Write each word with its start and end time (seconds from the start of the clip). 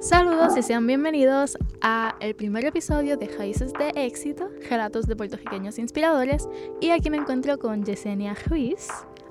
Saludos 0.00 0.54
y 0.58 0.62
sean 0.62 0.86
bienvenidos 0.86 1.56
a 1.80 2.16
el 2.20 2.34
primer 2.34 2.66
episodio 2.66 3.16
de 3.16 3.28
Raíces 3.28 3.72
de 3.72 3.92
Éxito, 3.96 4.50
relatos 4.68 5.06
de 5.06 5.16
puertorriqueños 5.16 5.78
inspiradores. 5.78 6.48
Y 6.82 6.90
aquí 6.90 7.08
me 7.08 7.16
encuentro 7.16 7.58
con 7.58 7.82
Yesenia 7.82 8.34
Ruiz. 8.46 8.88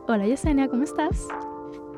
Hola 0.07 0.25
Yesenia, 0.25 0.67
¿cómo 0.67 0.83
estás? 0.83 1.28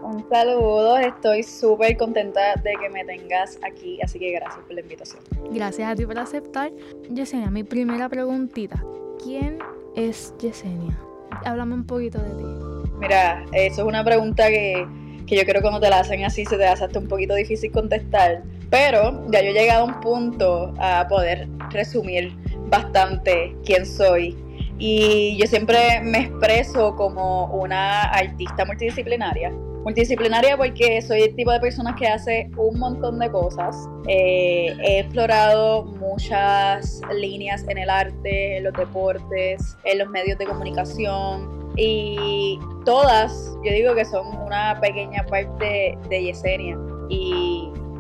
Un 0.04 0.28
saludo, 0.30 0.98
estoy 0.98 1.44
súper 1.44 1.96
contenta 1.96 2.56
de 2.62 2.74
que 2.76 2.90
me 2.90 3.06
tengas 3.06 3.58
aquí, 3.64 4.00
así 4.04 4.20
que 4.20 4.32
gracias 4.32 4.60
por 4.66 4.74
la 4.74 4.82
invitación. 4.82 5.24
Gracias 5.50 5.90
a 5.90 5.96
ti 5.96 6.06
por 6.06 6.20
aceptar. 6.20 6.72
Yesenia, 7.10 7.50
mi 7.50 7.64
primera 7.64 8.10
preguntita, 8.10 8.84
¿quién 9.24 9.60
es 9.96 10.34
Yesenia? 10.40 11.00
Háblame 11.46 11.74
un 11.74 11.86
poquito 11.86 12.22
de 12.22 12.30
ti. 12.32 12.90
Mira, 13.00 13.46
eso 13.54 13.82
es 13.82 13.88
una 13.88 14.04
pregunta 14.04 14.50
que, 14.50 14.86
que 15.26 15.38
yo 15.38 15.44
creo 15.44 15.56
que 15.56 15.62
cuando 15.62 15.80
te 15.80 15.90
la 15.90 16.00
hacen 16.00 16.26
así 16.26 16.46
se 16.46 16.58
te 16.58 16.66
hace 16.66 16.84
hasta 16.84 17.00
un 17.00 17.08
poquito 17.08 17.34
difícil 17.34 17.72
contestar, 17.72 18.44
pero 18.70 19.26
ya 19.30 19.42
yo 19.42 19.50
he 19.50 19.54
llegado 19.54 19.82
a 19.82 19.86
un 19.86 20.00
punto 20.00 20.74
a 20.80 21.08
poder 21.08 21.48
resumir 21.72 22.34
bastante 22.70 23.56
quién 23.66 23.86
soy. 23.86 24.38
Y 24.80 25.38
yo 25.38 25.48
siempre 25.48 26.02
me 26.04 26.20
expreso 26.20 26.96
como 26.96 27.46
una 27.48 28.04
artista 28.04 28.66
multidisciplinaria. 28.66 29.52
Multidisciplinaria 29.84 30.58
porque 30.58 31.02
soy 31.02 31.22
el 31.22 31.36
tipo 31.36 31.52
de 31.52 31.60
persona 31.60 31.96
que 31.96 32.08
hace 32.08 32.52
un 32.58 32.78
montón 32.78 33.20
de 33.20 33.32
cosas. 33.32 33.76
Eh, 34.08 34.76
he 34.84 35.00
explorado 35.00 35.86
muchas 35.86 37.02
líneas 37.16 37.66
en 37.70 37.78
el 37.78 37.90
arte, 37.90 38.58
en 38.58 38.66
los 38.66 38.74
deportes, 38.74 39.78
en 39.86 40.00
los 40.00 40.10
medios 40.10 40.38
de 40.38 40.46
comunicación 40.46 41.58
y 41.78 42.60
todas, 42.86 43.56
yo 43.64 43.72
digo 43.72 43.94
que 43.94 44.04
son 44.04 44.36
una 44.38 44.80
pequeña 44.82 45.24
parte 45.28 45.98
de 46.10 46.24
Yesenia. 46.24 46.78
Y 47.08 47.57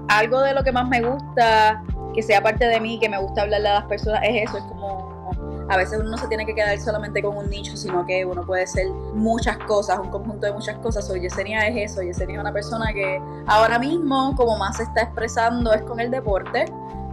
algo 0.07 0.41
de 0.41 0.53
lo 0.53 0.63
que 0.63 0.71
más 0.71 0.87
me 0.87 1.01
gusta, 1.01 1.84
que 2.13 2.23
sea 2.23 2.41
parte 2.41 2.65
de 2.65 2.79
mí, 2.79 2.99
que 2.99 3.09
me 3.09 3.20
gusta 3.20 3.43
hablarle 3.43 3.70
a 3.70 3.73
las 3.76 3.85
personas, 3.85 4.21
es 4.23 4.49
eso, 4.49 4.57
es 4.57 4.63
como 4.65 5.18
a 5.70 5.77
veces 5.77 5.99
uno 5.99 6.12
no 6.12 6.18
se 6.18 6.27
tiene 6.27 6.45
que 6.45 6.55
quedar 6.55 6.79
solamente 6.79 7.21
con 7.21 7.37
un 7.37 7.49
nicho, 7.49 7.76
sino 7.76 8.05
que 8.05 8.23
uno 8.23 8.45
puede 8.45 8.65
ser 8.67 8.87
muchas 8.90 9.57
cosas, 9.59 9.99
un 9.99 10.09
conjunto 10.09 10.45
de 10.45 10.54
muchas 10.54 10.77
cosas. 10.77 11.09
O 11.09 11.15
Yesenia 11.15 11.67
es 11.67 11.91
eso, 11.91 12.01
Yesenia 12.01 12.35
es 12.35 12.41
una 12.41 12.54
persona 12.54 12.93
que 12.93 13.21
ahora 13.48 13.77
mismo, 13.77 14.34
como 14.37 14.57
más 14.57 14.77
se 14.77 14.84
está 14.84 15.01
expresando, 15.04 15.73
es 15.73 15.82
con 15.82 15.99
el 15.99 16.10
deporte. 16.10 16.65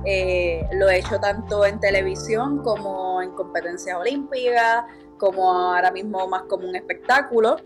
Eh, 0.04 0.68
lo 0.72 0.88
he 0.88 0.98
hecho 0.98 1.18
tanto 1.18 1.64
en 1.64 1.80
televisión 1.80 2.62
como 2.62 3.22
en 3.22 3.32
competencias 3.32 3.96
olímpicas, 3.96 4.84
como 5.18 5.50
ahora 5.50 5.90
mismo 5.90 6.28
más 6.28 6.42
como 6.42 6.68
un 6.68 6.76
espectáculo. 6.76 7.56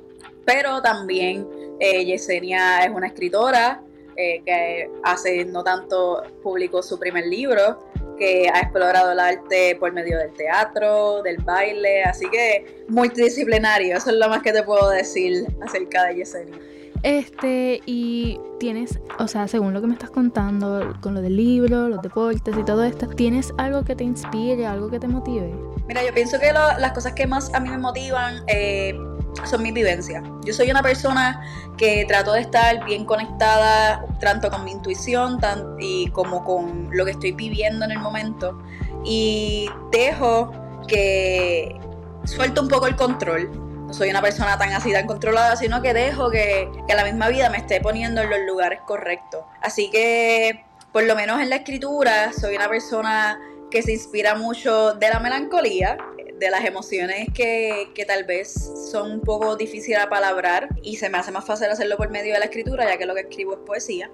Pero 0.47 0.81
también 0.81 1.47
eh, 1.81 2.05
Yesenia 2.07 2.85
es 2.85 2.91
una 2.91 3.09
escritora 3.09 3.83
eh, 4.21 4.43
que 4.45 4.91
hace 5.05 5.45
no 5.45 5.63
tanto 5.63 6.25
publicó 6.43 6.83
su 6.83 6.99
primer 6.99 7.25
libro, 7.27 7.79
que 8.19 8.51
ha 8.53 8.59
explorado 8.59 9.13
el 9.13 9.21
arte 9.21 9.77
por 9.79 9.93
medio 9.93 10.19
del 10.19 10.33
teatro, 10.33 11.23
del 11.23 11.37
baile, 11.39 12.03
así 12.03 12.29
que 12.29 12.85
multidisciplinario, 12.89 13.97
eso 13.97 14.11
es 14.11 14.17
lo 14.17 14.29
más 14.29 14.43
que 14.43 14.53
te 14.53 14.65
puedo 14.65 14.91
decir 14.91 15.47
acerca 15.63 16.07
de 16.07 16.17
Yesenia. 16.17 16.59
Este, 17.05 17.81
y 17.87 18.41
tienes, 18.59 18.99
o 19.21 19.29
sea, 19.29 19.47
según 19.47 19.73
lo 19.73 19.81
que 19.81 19.87
me 19.87 19.93
estás 19.93 20.11
contando, 20.11 20.95
con 21.01 21.15
lo 21.15 21.23
del 21.23 21.37
libro, 21.37 21.89
los 21.89 22.03
deportes 22.03 22.57
y 22.59 22.65
todo 22.65 22.83
esto, 22.83 23.07
¿tienes 23.07 23.53
algo 23.57 23.85
que 23.85 23.95
te 23.95 24.03
inspire, 24.03 24.67
algo 24.67 24.91
que 24.91 24.99
te 24.99 25.07
motive? 25.07 25.55
Mira, 25.87 26.05
yo 26.05 26.13
pienso 26.13 26.41
que 26.41 26.53
las 26.53 26.93
cosas 26.93 27.13
que 27.13 27.29
más 27.29 27.55
a 27.55 27.61
mí 27.61 27.69
me 27.69 27.79
motivan 27.79 28.43
eh, 28.49 28.99
son 29.45 29.63
mis 29.63 29.73
vivencias. 29.73 30.23
Yo 30.45 30.53
soy 30.53 30.71
una 30.71 30.83
persona 30.83 31.43
que 31.77 32.05
trato 32.07 32.33
de 32.33 32.41
estar 32.41 32.85
bien 32.85 33.05
conectada 33.05 34.05
tanto 34.21 34.51
con 34.51 34.65
mi 34.65 34.73
intuición 34.73 35.39
y 35.79 36.11
como 36.11 36.45
con 36.45 36.89
lo 36.93 37.05
que 37.05 37.13
estoy 37.13 37.33
viviendo 37.33 37.85
en 37.85 37.93
el 37.93 37.99
momento 37.99 38.59
y 39.05 39.71
dejo 39.93 40.53
que 40.87 41.79
suelto 42.25 42.63
un 42.63 42.69
poco 42.69 42.87
el 42.87 42.97
control. 42.97 43.51
No 43.87 43.95
soy 43.95 44.11
una 44.11 44.21
persona 44.21 44.59
tan 44.59 44.73
así, 44.73 44.93
tan 44.93 45.07
controlada, 45.07 45.57
sino 45.57 45.81
que 45.81 45.95
dejo 45.95 46.31
que, 46.31 46.71
que 46.87 46.95
la 46.95 47.05
misma 47.05 47.29
vida 47.29 47.49
me 47.49 47.59
esté 47.59 47.81
poniendo 47.81 48.21
en 48.21 48.29
los 48.29 48.41
lugares 48.41 48.81
correctos. 48.87 49.45
Así 49.63 49.91
que, 49.91 50.65
por 50.93 51.05
lo 51.05 51.15
menos 51.15 51.41
en 51.41 51.49
la 51.49 51.57
escritura, 51.57 52.33
soy 52.39 52.57
una 52.57 52.69
persona 52.69 53.41
que 53.71 53.83
se 53.83 53.93
inspira 53.93 54.35
mucho 54.35 54.95
de 54.95 55.09
la 55.09 55.21
melancolía, 55.21 55.97
de 56.39 56.51
las 56.51 56.65
emociones 56.65 57.29
que, 57.35 57.91
que, 57.95 58.05
tal 58.05 58.25
vez 58.25 58.71
son 58.91 59.13
un 59.13 59.21
poco 59.21 59.57
difíciles 59.57 60.01
a 60.01 60.09
palabrar 60.09 60.69
y 60.83 60.97
se 60.97 61.09
me 61.11 61.19
hace 61.19 61.31
más 61.31 61.45
fácil 61.45 61.69
hacerlo 61.69 61.97
por 61.97 62.11
medio 62.11 62.33
de 62.35 62.39
la 62.39 62.47
escritura, 62.47 62.85
ya 62.85 62.97
que 62.97 63.07
lo 63.07 63.15
que 63.15 63.23
escribo 63.23 63.55
es 63.55 63.59
poesía. 63.67 64.11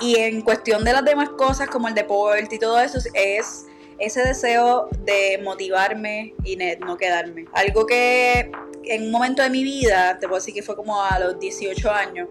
Y 0.00 0.16
en 0.16 0.42
cuestión 0.42 0.84
de 0.84 0.92
las 0.92 1.04
demás 1.04 1.30
cosas, 1.30 1.68
como 1.68 1.88
el 1.88 1.94
deporte 1.94 2.54
y 2.54 2.58
todo 2.58 2.80
eso, 2.80 2.98
es 3.14 3.66
ese 3.98 4.22
deseo 4.22 4.88
de 5.04 5.40
motivarme 5.42 6.34
y 6.44 6.56
no 6.80 6.96
quedarme. 6.96 7.46
Algo 7.52 7.86
que 7.86 8.50
en 8.84 9.04
un 9.04 9.10
momento 9.10 9.42
de 9.42 9.50
mi 9.50 9.62
vida, 9.62 10.18
te 10.18 10.28
puedo 10.28 10.40
decir 10.40 10.54
que 10.54 10.62
fue 10.62 10.76
como 10.76 11.02
a 11.02 11.18
los 11.18 11.38
18 11.38 11.90
años, 11.90 12.28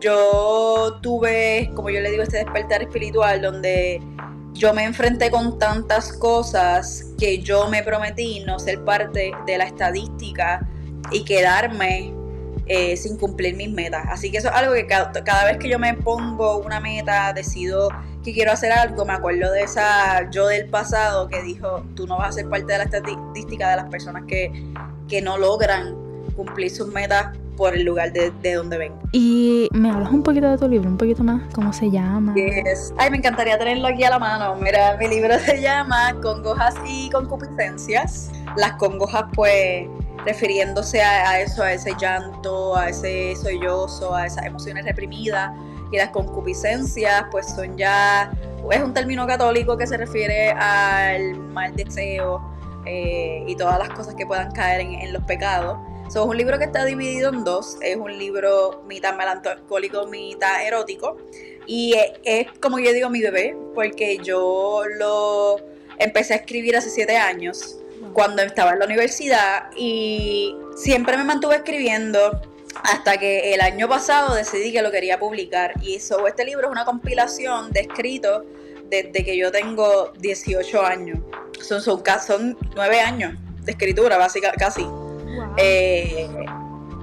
yo 0.00 0.98
tuve, 1.02 1.70
como 1.74 1.90
yo 1.90 2.00
le 2.00 2.10
digo, 2.10 2.22
este 2.22 2.38
despertar 2.38 2.82
espiritual 2.82 3.40
donde 3.40 4.00
yo 4.56 4.72
me 4.74 4.84
enfrenté 4.84 5.30
con 5.30 5.58
tantas 5.58 6.12
cosas 6.12 7.12
que 7.18 7.38
yo 7.38 7.68
me 7.68 7.82
prometí 7.82 8.40
no 8.40 8.58
ser 8.58 8.84
parte 8.84 9.32
de 9.46 9.58
la 9.58 9.64
estadística 9.64 10.66
y 11.10 11.24
quedarme 11.24 12.14
eh, 12.66 12.96
sin 12.96 13.16
cumplir 13.16 13.54
mis 13.54 13.70
metas. 13.70 14.06
Así 14.08 14.30
que 14.30 14.38
eso 14.38 14.48
es 14.48 14.54
algo 14.54 14.74
que 14.74 14.86
cada, 14.86 15.44
vez 15.44 15.58
que 15.58 15.68
yo 15.68 15.78
me 15.78 15.94
pongo 15.94 16.58
una 16.58 16.80
meta, 16.80 17.32
decido 17.32 17.90
que 18.24 18.32
quiero 18.32 18.52
hacer 18.52 18.72
algo, 18.72 19.04
me 19.04 19.12
acuerdo 19.12 19.52
de 19.52 19.62
esa 19.62 20.28
yo 20.30 20.48
del 20.48 20.68
pasado 20.68 21.28
que 21.28 21.42
dijo, 21.42 21.84
tú 21.94 22.06
no 22.06 22.18
vas 22.18 22.30
a 22.30 22.32
ser 22.32 22.48
parte 22.48 22.72
de 22.72 22.78
la 22.78 22.84
estadística 22.84 23.70
de 23.70 23.76
las 23.76 23.88
personas 23.88 24.24
que, 24.26 24.50
que 25.08 25.22
no 25.22 25.38
logran 25.38 25.94
cumplir 26.34 26.70
sus 26.70 26.88
metas 26.88 27.28
por 27.56 27.74
el 27.74 27.84
lugar 27.84 28.12
de, 28.12 28.30
de, 28.42 28.54
donde 28.54 28.78
vengo. 28.78 28.98
Y 29.12 29.68
me 29.72 29.90
hablas 29.90 30.12
un 30.12 30.22
poquito 30.22 30.48
de 30.48 30.58
tu 30.58 30.68
libro, 30.68 30.88
un 30.88 30.98
poquito 30.98 31.24
más, 31.24 31.42
¿cómo 31.54 31.72
se 31.72 31.90
llama? 31.90 32.34
Ay, 32.98 33.10
me 33.10 33.16
encantaría 33.16 33.58
tenerlo 33.58 33.88
aquí 33.88 34.04
a 34.04 34.10
la 34.10 34.18
mano. 34.18 34.56
Mira, 34.56 34.96
mi 34.98 35.08
libro 35.08 35.38
se 35.44 35.60
llama 35.60 36.14
Congojas 36.22 36.74
y 36.86 37.10
concupiscencias. 37.10 38.30
Las 38.56 38.72
congojas, 38.72 39.24
pues, 39.34 39.88
refiriéndose 40.24 41.02
a, 41.02 41.40
eso, 41.40 41.62
a 41.62 41.72
ese 41.72 41.94
llanto, 41.98 42.76
a 42.76 42.90
ese 42.90 43.34
sollozo, 43.36 44.14
a 44.14 44.26
esas 44.26 44.44
emociones 44.44 44.84
reprimidas. 44.84 45.50
Y 45.92 45.96
las 45.96 46.10
concupiscencias, 46.10 47.24
pues, 47.30 47.46
son 47.54 47.76
ya, 47.76 48.30
es 48.70 48.82
un 48.82 48.92
término 48.92 49.26
católico 49.26 49.76
que 49.76 49.86
se 49.86 49.96
refiere 49.96 50.50
al 50.50 51.38
mal 51.38 51.74
deseo 51.74 52.42
eh, 52.84 53.44
y 53.46 53.56
todas 53.56 53.78
las 53.78 53.88
cosas 53.90 54.14
que 54.14 54.26
puedan 54.26 54.52
caer 54.52 54.80
en, 54.80 54.94
en 54.94 55.12
los 55.12 55.22
pecados 55.24 55.78
es 56.08 56.16
un 56.16 56.36
libro 56.36 56.58
que 56.58 56.64
está 56.64 56.84
dividido 56.84 57.30
en 57.30 57.44
dos. 57.44 57.76
Es 57.80 57.96
un 57.96 58.16
libro 58.16 58.82
mitad 58.86 59.14
melancólico, 59.16 60.06
mitad 60.06 60.66
erótico. 60.66 61.16
Y 61.66 61.94
es, 62.24 62.46
como 62.60 62.78
yo 62.78 62.92
digo 62.92 63.10
mi 63.10 63.20
bebé, 63.20 63.56
porque 63.74 64.18
yo 64.18 64.82
lo 64.98 65.56
empecé 65.98 66.34
a 66.34 66.36
escribir 66.36 66.76
hace 66.76 66.90
siete 66.90 67.16
años, 67.16 67.78
cuando 68.12 68.42
estaba 68.42 68.72
en 68.72 68.78
la 68.78 68.84
universidad. 68.86 69.70
Y 69.76 70.56
siempre 70.76 71.16
me 71.16 71.24
mantuve 71.24 71.56
escribiendo 71.56 72.40
hasta 72.82 73.16
que 73.18 73.54
el 73.54 73.60
año 73.60 73.88
pasado 73.88 74.34
decidí 74.34 74.72
que 74.72 74.82
lo 74.82 74.90
quería 74.90 75.18
publicar. 75.18 75.72
Y 75.82 75.96
este 75.96 76.44
libro 76.44 76.66
es 76.66 76.72
una 76.72 76.84
compilación 76.84 77.72
de 77.72 77.80
escritos 77.80 78.44
desde 78.88 79.24
que 79.24 79.36
yo 79.36 79.50
tengo 79.50 80.12
18 80.18 80.82
años. 80.84 81.18
Son, 81.60 81.80
son, 81.82 82.02
son 82.24 82.56
nueve 82.76 83.00
años 83.00 83.34
de 83.64 83.72
escritura, 83.72 84.16
básicamente, 84.16 84.64
casi. 84.64 84.86
Eh, 85.56 86.28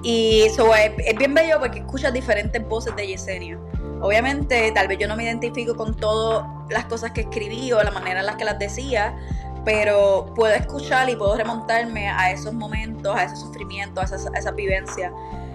y 0.02 0.42
eso 0.42 0.74
es, 0.74 1.16
bien 1.16 1.34
bello 1.34 1.58
porque 1.58 1.78
escuchas 1.78 2.12
diferentes 2.12 2.66
voces 2.68 2.94
de 2.94 3.06
Yesenia. 3.06 3.58
Obviamente, 4.02 4.70
tal 4.72 4.86
vez 4.86 4.98
yo 4.98 5.08
no 5.08 5.16
me 5.16 5.24
identifico 5.24 5.74
con 5.74 5.96
todas 5.96 6.46
las 6.68 6.84
cosas 6.84 7.12
que 7.12 7.22
escribí 7.22 7.72
o 7.72 7.82
la 7.82 7.90
manera 7.90 8.20
en 8.20 8.26
las 8.26 8.36
que 8.36 8.44
las 8.44 8.58
decía, 8.58 9.16
pero 9.64 10.32
puedo 10.36 10.52
escuchar 10.52 11.08
y 11.08 11.16
puedo 11.16 11.34
remontarme 11.36 12.08
a 12.10 12.30
esos 12.30 12.52
momentos, 12.52 13.16
a 13.16 13.24
esos 13.24 13.40
sufrimientos, 13.40 14.12
a 14.12 14.38
esa, 14.38 14.50
vivencia. 14.50 15.10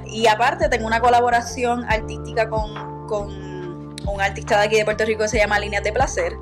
Y 0.08 0.26
aparte 0.26 0.68
tengo 0.68 0.88
una 0.88 1.00
colaboración 1.00 1.86
artística 1.88 2.50
con, 2.50 3.08
con 3.08 3.30
un 4.08 4.22
artista 4.22 4.60
de 4.60 4.66
aquí 4.66 4.78
de 4.78 4.86
Puerto 4.86 5.06
Rico 5.06 5.22
que 5.22 5.28
se 5.28 5.38
llama 5.38 5.60
Líneas 5.60 5.84
de 5.84 5.94
Placer, 5.94 6.34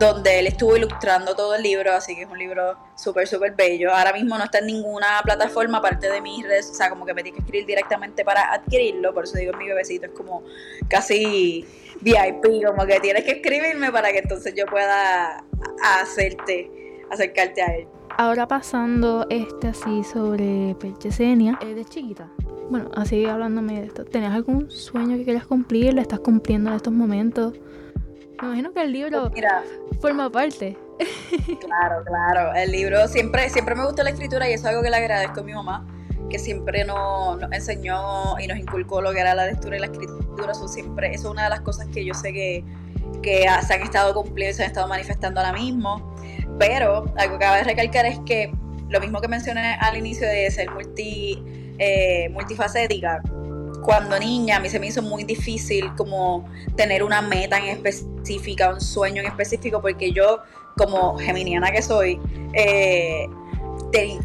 donde 0.00 0.38
él 0.38 0.46
estuvo 0.46 0.76
ilustrando 0.78 1.36
todo 1.36 1.54
el 1.54 1.62
libro, 1.62 1.92
así 1.92 2.16
que 2.16 2.22
es 2.22 2.28
un 2.30 2.38
libro 2.38 2.74
súper, 2.96 3.28
súper 3.28 3.54
bello. 3.54 3.94
Ahora 3.94 4.14
mismo 4.14 4.38
no 4.38 4.44
está 4.44 4.58
en 4.58 4.66
ninguna 4.66 5.20
plataforma 5.22 5.76
aparte 5.76 6.10
de 6.10 6.22
mis 6.22 6.42
redes, 6.42 6.70
o 6.70 6.74
sea, 6.74 6.88
como 6.88 7.04
que 7.04 7.12
me 7.12 7.22
tiene 7.22 7.36
que 7.36 7.42
escribir 7.42 7.66
directamente 7.66 8.24
para 8.24 8.50
adquirirlo, 8.50 9.12
por 9.12 9.24
eso 9.24 9.36
digo 9.36 9.52
mi 9.58 9.68
bebecito 9.68 10.06
es 10.06 10.12
como 10.12 10.42
casi 10.88 11.66
VIP, 12.00 12.64
como 12.66 12.86
que 12.86 12.98
tienes 13.00 13.24
que 13.24 13.32
escribirme 13.32 13.92
para 13.92 14.10
que 14.10 14.20
entonces 14.20 14.54
yo 14.56 14.64
pueda 14.64 15.44
hacerte, 15.84 16.70
acercarte 17.10 17.62
a 17.62 17.66
él. 17.66 17.86
Ahora 18.16 18.48
pasando 18.48 19.26
este 19.28 19.68
así 19.68 20.02
sobre 20.02 20.74
Perchesenia, 20.80 21.58
eh, 21.60 21.74
de 21.74 21.84
chiquita. 21.84 22.26
Bueno, 22.70 22.90
así 22.94 23.26
hablándome 23.26 23.80
de 23.82 23.88
esto, 23.88 24.06
¿tenías 24.06 24.32
algún 24.32 24.70
sueño 24.70 25.18
que 25.18 25.26
querías 25.26 25.46
cumplir? 25.46 25.92
¿Lo 25.92 26.00
estás 26.00 26.20
cumpliendo 26.20 26.70
en 26.70 26.76
estos 26.76 26.92
momentos? 26.94 27.52
Me 28.40 28.48
imagino 28.48 28.72
que 28.72 28.82
el 28.82 28.92
libro 28.92 29.30
Mira, 29.30 29.62
forma 30.00 30.30
parte. 30.30 30.76
Claro, 31.60 32.04
claro. 32.04 32.54
El 32.54 32.72
libro 32.72 33.06
siempre, 33.08 33.48
siempre 33.48 33.74
me 33.74 33.84
gustó 33.84 34.02
la 34.02 34.10
escritura 34.10 34.48
y 34.48 34.52
eso 34.52 34.64
es 34.64 34.70
algo 34.70 34.82
que 34.82 34.90
le 34.90 34.96
agradezco 34.96 35.40
a 35.40 35.42
mi 35.42 35.52
mamá, 35.52 35.86
que 36.28 36.38
siempre 36.38 36.84
nos, 36.84 37.40
enseñó 37.52 38.38
y 38.38 38.46
nos 38.46 38.58
inculcó 38.58 39.00
lo 39.00 39.12
que 39.12 39.20
era 39.20 39.34
la 39.34 39.46
lectura 39.46 39.76
y 39.76 39.80
la 39.80 39.86
escritura. 39.86 40.52
Eso 40.52 40.68
siempre, 40.68 41.14
eso 41.14 41.28
es 41.28 41.32
una 41.32 41.44
de 41.44 41.50
las 41.50 41.60
cosas 41.60 41.86
que 41.88 42.04
yo 42.04 42.14
sé 42.14 42.32
que, 42.32 42.64
que 43.22 43.46
se 43.66 43.74
han 43.74 43.82
estado 43.82 44.14
cumpliendo 44.14 44.52
y 44.52 44.54
se 44.54 44.62
han 44.62 44.68
estado 44.68 44.88
manifestando 44.88 45.40
ahora 45.40 45.52
mismo. 45.52 46.14
Pero 46.58 47.04
algo 47.16 47.38
que 47.38 47.44
cabe 47.44 47.64
recalcar 47.64 48.06
es 48.06 48.18
que 48.20 48.52
lo 48.88 49.00
mismo 49.00 49.20
que 49.20 49.28
mencioné 49.28 49.76
al 49.80 49.96
inicio 49.96 50.26
de 50.26 50.50
ser 50.50 50.70
multi, 50.70 51.42
eh, 51.78 52.28
multifacética, 52.30 53.22
cuando 53.82 54.18
niña 54.18 54.56
a 54.56 54.60
mí 54.60 54.68
se 54.68 54.78
me 54.78 54.86
hizo 54.86 55.02
muy 55.02 55.24
difícil 55.24 55.94
como 55.96 56.48
tener 56.76 57.02
una 57.02 57.22
meta 57.22 57.58
en 57.58 57.66
específica, 57.66 58.70
un 58.70 58.80
sueño 58.80 59.22
en 59.22 59.28
específico, 59.28 59.80
porque 59.80 60.12
yo 60.12 60.40
como 60.76 61.18
geminiana 61.18 61.70
que 61.70 61.82
soy, 61.82 62.20
eh, 62.54 63.26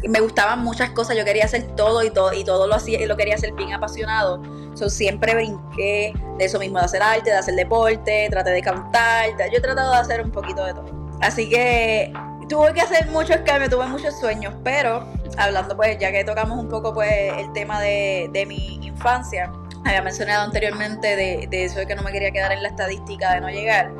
me 0.08 0.20
gustaban 0.20 0.62
muchas 0.62 0.90
cosas, 0.90 1.16
yo 1.16 1.24
quería 1.24 1.44
hacer 1.44 1.66
todo 1.74 2.04
y 2.04 2.10
todo, 2.10 2.32
y 2.32 2.44
todo 2.44 2.66
lo 2.66 2.74
hacía 2.74 3.00
y 3.00 3.06
lo 3.06 3.16
quería 3.16 3.34
hacer 3.34 3.52
bien 3.52 3.72
apasionado. 3.72 4.40
So, 4.74 4.88
siempre 4.90 5.34
brinqué 5.34 6.12
de 6.38 6.44
eso 6.44 6.58
mismo, 6.58 6.78
de 6.78 6.84
hacer 6.84 7.02
arte, 7.02 7.30
de 7.30 7.36
hacer 7.36 7.54
deporte, 7.54 8.28
traté 8.30 8.50
de 8.50 8.62
cantar, 8.62 9.30
yo 9.50 9.58
he 9.58 9.60
tratado 9.60 9.92
de 9.92 9.98
hacer 9.98 10.22
un 10.22 10.30
poquito 10.30 10.64
de 10.64 10.74
todo. 10.74 10.86
Así 11.20 11.48
que 11.48 12.12
tuve 12.48 12.72
que 12.74 12.80
hacer 12.80 13.06
muchos 13.08 13.36
cambios, 13.38 13.70
tuve 13.70 13.86
muchos 13.86 14.18
sueños, 14.18 14.54
pero 14.62 15.06
hablando 15.36 15.76
pues, 15.76 15.98
ya 15.98 16.12
que 16.12 16.24
tocamos 16.24 16.58
un 16.58 16.68
poco 16.68 16.94
pues 16.94 17.32
el 17.38 17.52
tema 17.52 17.80
de, 17.80 18.28
de 18.32 18.46
mi 18.46 18.76
infancia, 18.86 19.52
había 19.84 20.02
mencionado 20.02 20.44
anteriormente 20.44 21.16
de, 21.16 21.46
de, 21.48 21.64
eso 21.64 21.78
de 21.78 21.86
que 21.86 21.94
no 21.94 22.02
me 22.02 22.12
quería 22.12 22.30
quedar 22.30 22.52
en 22.52 22.62
la 22.62 22.68
estadística 22.68 23.34
de 23.34 23.40
no 23.40 23.50
llegar. 23.50 23.90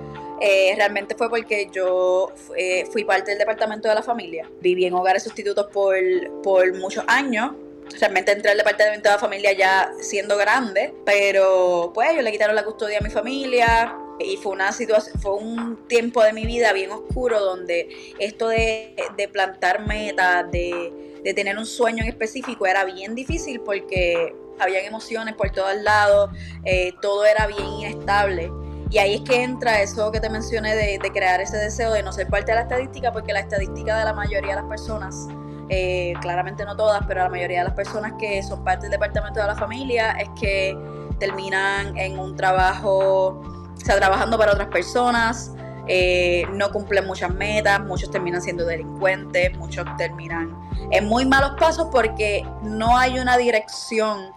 Eh, 0.40 0.74
realmente 0.76 1.14
fue 1.14 1.30
porque 1.30 1.70
yo 1.72 2.32
eh, 2.56 2.86
fui 2.92 3.04
parte 3.04 3.30
del 3.30 3.38
departamento 3.38 3.88
de 3.88 3.94
la 3.94 4.02
familia. 4.02 4.48
Viví 4.60 4.84
en 4.84 4.94
hogares 4.94 5.22
sustitutos 5.22 5.68
por, 5.72 5.96
por 6.42 6.74
muchos 6.74 7.04
años. 7.08 7.52
Realmente 8.00 8.32
entré 8.32 8.50
al 8.50 8.58
departamento 8.58 9.08
de 9.08 9.14
la 9.14 9.20
familia 9.20 9.52
ya 9.52 9.90
siendo 10.00 10.36
grande, 10.36 10.92
pero 11.04 11.92
pues 11.94 12.10
ellos 12.10 12.24
le 12.24 12.32
quitaron 12.32 12.56
la 12.56 12.64
custodia 12.64 12.98
a 12.98 13.00
mi 13.00 13.10
familia, 13.10 13.96
y 14.18 14.36
fue 14.38 14.52
una 14.52 14.72
situación, 14.72 15.20
fue 15.20 15.34
un 15.34 15.86
tiempo 15.88 16.22
de 16.22 16.32
mi 16.32 16.46
vida 16.46 16.72
bien 16.72 16.90
oscuro 16.90 17.40
donde 17.40 18.14
esto 18.18 18.48
de, 18.48 18.94
de 19.16 19.28
plantar 19.28 19.86
metas, 19.86 20.50
de, 20.50 21.20
de, 21.22 21.34
tener 21.34 21.58
un 21.58 21.66
sueño 21.66 22.02
en 22.02 22.08
específico 22.08 22.66
era 22.66 22.84
bien 22.84 23.14
difícil 23.14 23.60
porque 23.60 24.34
habían 24.58 24.84
emociones 24.84 25.34
por 25.34 25.50
todos 25.50 25.76
lados, 25.76 26.30
eh, 26.64 26.92
todo 27.02 27.24
era 27.24 27.46
bien 27.46 27.66
inestable. 27.66 28.50
Y 28.88 28.98
ahí 28.98 29.16
es 29.16 29.20
que 29.22 29.42
entra 29.42 29.82
eso 29.82 30.12
que 30.12 30.20
te 30.20 30.30
mencioné 30.30 30.76
de, 30.76 30.98
de, 30.98 31.10
crear 31.10 31.40
ese 31.40 31.56
deseo 31.56 31.92
de 31.92 32.02
no 32.02 32.12
ser 32.12 32.28
parte 32.28 32.52
de 32.52 32.56
la 32.56 32.62
estadística, 32.62 33.12
porque 33.12 33.32
la 33.32 33.40
estadística 33.40 33.98
de 33.98 34.04
la 34.04 34.12
mayoría 34.12 34.50
de 34.50 34.62
las 34.62 34.70
personas, 34.70 35.26
eh, 35.68 36.14
claramente 36.20 36.64
no 36.64 36.76
todas, 36.76 37.04
pero 37.08 37.24
la 37.24 37.28
mayoría 37.28 37.58
de 37.58 37.64
las 37.64 37.74
personas 37.74 38.12
que 38.18 38.42
son 38.44 38.62
parte 38.62 38.82
del 38.82 38.92
departamento 38.92 39.40
de 39.40 39.46
la 39.46 39.56
familia 39.56 40.12
es 40.12 40.28
que 40.40 40.78
terminan 41.18 41.96
en 41.98 42.18
un 42.18 42.36
trabajo 42.36 43.55
está 43.76 43.96
trabajando 43.96 44.38
para 44.38 44.52
otras 44.52 44.68
personas, 44.68 45.52
eh, 45.88 46.44
no 46.52 46.72
cumplen 46.72 47.06
muchas 47.06 47.32
metas, 47.32 47.80
muchos 47.80 48.10
terminan 48.10 48.42
siendo 48.42 48.64
delincuentes, 48.64 49.56
muchos 49.56 49.84
terminan 49.96 50.52
en 50.90 51.06
muy 51.06 51.24
malos 51.24 51.52
pasos 51.60 51.88
porque 51.92 52.44
no 52.62 52.98
hay 52.98 53.18
una 53.18 53.36
dirección 53.36 54.32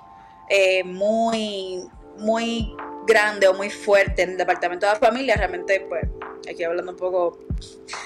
eh, 0.47 0.83
muy, 0.83 1.88
muy 2.18 2.75
grande 3.07 3.47
o 3.47 3.53
muy 3.56 3.71
fuerte 3.71 4.21
en 4.21 4.31
el 4.31 4.38
departamento 4.38 4.86
de 4.86 4.94
la 4.94 5.00
familia. 5.00 5.36
Realmente, 5.36 5.85
pues, 5.89 6.03
aquí 6.47 6.63
hablando 6.63 6.92
un 6.92 6.97
poco 6.97 7.39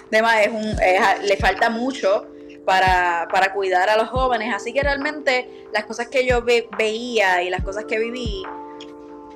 de 0.09 0.21
más, 0.21 0.41
es 0.41 0.49
un, 0.49 0.75
le 1.27 1.37
falta 1.37 1.69
mucho 1.69 2.27
para, 2.65 3.27
para, 3.29 3.53
cuidar 3.53 3.89
a 3.89 3.97
los 3.97 4.07
jóvenes. 4.07 4.53
Así 4.53 4.71
que 4.71 4.81
realmente 4.81 5.67
las 5.73 5.83
cosas 5.83 6.07
que 6.07 6.25
yo 6.25 6.43
veía 6.43 7.43
y 7.43 7.49
las 7.49 7.61
cosas 7.61 7.83
que 7.85 7.99
viví 7.99 8.43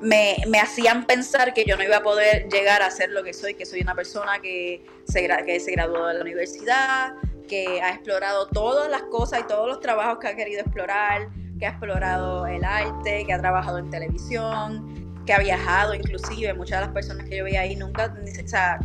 me, 0.00 0.36
hacían 0.60 1.06
pensar 1.06 1.54
que 1.54 1.64
yo 1.64 1.76
no 1.76 1.84
iba 1.84 1.98
a 1.98 2.02
poder 2.02 2.48
llegar 2.48 2.82
a 2.82 2.90
ser 2.90 3.10
lo 3.10 3.22
que 3.22 3.32
soy, 3.32 3.54
que 3.54 3.66
soy 3.66 3.80
una 3.80 3.94
persona 3.94 4.40
que 4.40 4.84
se, 5.04 5.28
que 5.44 5.60
se 5.60 5.72
graduó 5.72 6.06
de 6.06 6.14
la 6.14 6.20
universidad, 6.20 7.14
que 7.48 7.80
ha 7.82 7.90
explorado 7.90 8.46
todas 8.48 8.90
las 8.90 9.02
cosas 9.04 9.40
y 9.40 9.42
todos 9.44 9.68
los 9.68 9.80
trabajos 9.80 10.18
que 10.18 10.28
ha 10.28 10.36
querido 10.36 10.60
explorar, 10.60 11.28
que 11.58 11.66
ha 11.66 11.70
explorado 11.70 12.46
el 12.46 12.64
arte, 12.64 13.24
que 13.26 13.32
ha 13.32 13.38
trabajado 13.38 13.78
en 13.78 13.90
televisión, 13.90 15.22
que 15.26 15.32
ha 15.32 15.38
viajado 15.38 15.94
inclusive. 15.94 16.54
Muchas 16.54 16.80
de 16.80 16.86
las 16.86 16.94
personas 16.94 17.28
que 17.28 17.38
yo 17.38 17.44
veía 17.44 17.62
ahí 17.62 17.74
nunca, 17.74 18.14
o 18.14 18.48
sea, 18.48 18.78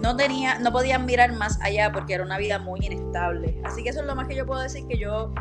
no 0.00 0.16
tenía, 0.16 0.58
no 0.58 0.70
podían 0.70 1.06
mirar 1.06 1.32
más 1.32 1.58
allá 1.62 1.90
porque 1.92 2.14
era 2.14 2.24
una 2.24 2.38
vida 2.38 2.58
muy 2.58 2.80
inestable. 2.82 3.58
Así 3.64 3.82
que 3.82 3.90
eso 3.90 4.00
es 4.00 4.06
lo 4.06 4.14
más 4.14 4.28
que 4.28 4.36
yo 4.36 4.46
puedo 4.46 4.60
decir 4.60 4.86
que 4.86 4.98
yo 4.98 5.32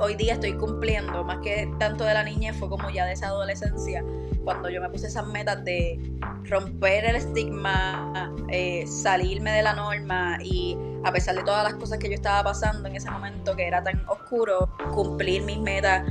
hoy 0.00 0.14
día 0.14 0.34
estoy 0.34 0.54
cumpliendo, 0.54 1.24
más 1.24 1.38
que 1.38 1.70
tanto 1.78 2.04
de 2.04 2.14
la 2.14 2.22
niñez, 2.22 2.56
fue 2.56 2.68
como 2.68 2.90
ya 2.90 3.06
de 3.06 3.12
esa 3.12 3.28
adolescencia, 3.28 4.04
cuando 4.44 4.68
yo 4.68 4.80
me 4.80 4.88
puse 4.90 5.06
esas 5.06 5.26
metas 5.26 5.64
de 5.64 5.98
romper 6.44 7.06
el 7.06 7.16
estigma, 7.16 8.34
eh, 8.48 8.86
salirme 8.86 9.52
de 9.52 9.62
la 9.62 9.72
norma 9.72 10.38
y 10.42 10.76
a 11.04 11.12
pesar 11.12 11.34
de 11.34 11.42
todas 11.42 11.64
las 11.64 11.74
cosas 11.74 11.98
que 11.98 12.08
yo 12.08 12.14
estaba 12.14 12.42
pasando 12.44 12.88
en 12.88 12.96
ese 12.96 13.10
momento 13.10 13.56
que 13.56 13.66
era 13.66 13.82
tan 13.82 14.06
oscuro, 14.08 14.70
cumplir 14.92 15.42
mis 15.42 15.58
metas 15.58 16.02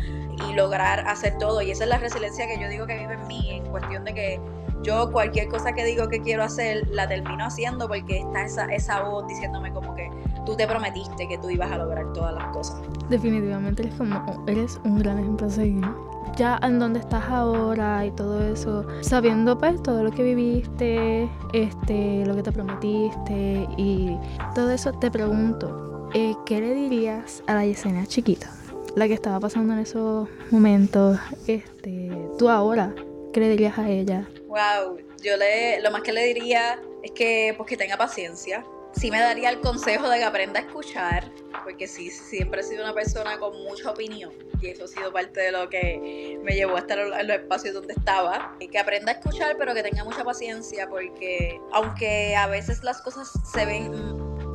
y 0.50 0.54
lograr 0.54 1.08
hacer 1.08 1.38
todo. 1.38 1.62
Y 1.62 1.72
esa 1.72 1.84
es 1.84 1.90
la 1.90 1.98
resiliencia 1.98 2.48
que 2.48 2.60
yo 2.60 2.68
digo 2.70 2.86
que 2.86 2.98
vive 2.98 3.14
en 3.14 3.28
mí, 3.28 3.52
en 3.52 3.66
cuestión 3.68 4.04
de 4.04 4.14
que 4.14 4.40
yo 4.84 5.12
cualquier 5.12 5.48
cosa 5.48 5.74
que 5.74 5.86
digo 5.86 6.10
que 6.10 6.22
quiero 6.22 6.44
hacer, 6.44 6.88
la 6.90 7.08
termino 7.08 7.46
haciendo 7.46 7.88
porque 7.88 8.20
está 8.20 8.44
esa, 8.44 8.66
esa 8.66 9.02
voz 9.02 9.28
diciéndome 9.28 9.72
como 9.72 9.96
que 9.96 10.10
tú 10.46 10.56
te 10.56 10.68
prometiste 10.68 11.28
que 11.28 11.38
tú 11.38 11.50
ibas 11.50 11.72
a 11.72 11.78
lograr 11.78 12.12
todas 12.14 12.34
las 12.34 12.46
cosas. 12.54 12.82
Definitivamente 13.10 13.84
eres 13.84 13.96
como, 13.96 14.44
eres 14.48 14.80
un 14.84 15.00
gran 15.00 15.20
ejemplo 15.20 15.48
a 15.48 15.50
seguir. 15.50 15.86
Ya 16.36 16.60
en 16.64 16.80
donde 16.80 17.00
estás 17.00 17.26
ahora 17.30 18.06
y 18.06 18.12
todo 18.12 18.44
eso, 18.44 18.86
sabiendo 19.02 19.58
pues 19.58 19.82
todo 19.84 20.04
lo 20.04 20.12
que 20.12 20.24
viviste, 20.24 21.30
este, 21.54 22.26
lo 22.26 22.36
que 22.36 22.42
te 22.42 22.52
prometiste 22.52 23.68
y 23.78 24.18
todo 24.56 24.72
eso, 24.72 24.92
te 24.94 25.12
pregunto, 25.12 26.10
eh, 26.16 26.34
¿qué 26.46 26.60
le 26.60 26.74
dirías 26.74 27.44
a 27.46 27.54
la 27.54 27.66
Yesenia 27.66 28.08
chiquita? 28.08 28.50
La 28.96 29.08
que 29.08 29.14
estaba 29.14 29.40
pasando 29.40 29.74
en 29.74 29.80
esos 29.80 30.28
momentos, 30.50 31.20
este, 31.48 32.12
tú 32.40 32.50
ahora, 32.50 32.96
¿qué 33.32 33.40
le 33.40 33.50
dirías 33.50 33.78
a 33.78 33.90
ella? 33.90 34.28
Wow, 34.48 34.98
yo 35.24 35.38
le, 35.38 35.82
lo 35.82 35.92
más 35.92 36.02
que 36.02 36.14
le 36.14 36.26
diría 36.26 36.80
es 37.04 37.12
que 37.12 37.54
pues 37.58 37.70
que 37.70 37.78
tenga 37.78 37.98
paciencia, 37.98 38.66
sí 38.94 39.12
me 39.12 39.20
daría 39.20 39.50
el 39.50 39.60
consejo 39.60 40.10
de 40.10 40.20
que 40.20 40.24
aprenda 40.24 40.60
a 40.60 40.64
escuchar, 40.64 41.30
porque 41.64 41.88
sí, 41.88 42.10
siempre 42.10 42.62
he 42.62 42.64
sido 42.64 42.84
una 42.84 42.94
persona 42.94 43.38
con 43.38 43.56
mucha 43.64 43.92
opinión 43.92 44.32
y 44.62 44.70
eso 44.70 44.86
ha 44.86 44.88
sido 44.88 45.12
parte 45.12 45.42
de 45.42 45.52
lo 45.52 45.70
que 45.70 46.40
me 46.44 46.54
llevó 46.56 46.76
a 46.78 46.80
estar 46.80 46.98
en 46.98 47.28
los 47.28 47.38
espacios 47.38 47.74
donde 47.74 47.94
estaba. 47.94 48.56
Y 48.60 48.70
que 48.70 48.80
aprenda 48.80 49.12
a 49.12 49.16
escuchar, 49.16 49.58
pero 49.58 49.74
que 49.74 49.84
tenga 49.84 50.04
mucha 50.04 50.24
paciencia, 50.24 50.88
porque 50.88 51.60
aunque 51.74 52.36
a 52.36 52.48
veces 52.48 52.84
las 52.84 53.02
cosas 53.02 53.32
se 53.52 53.66
ven 53.66 53.92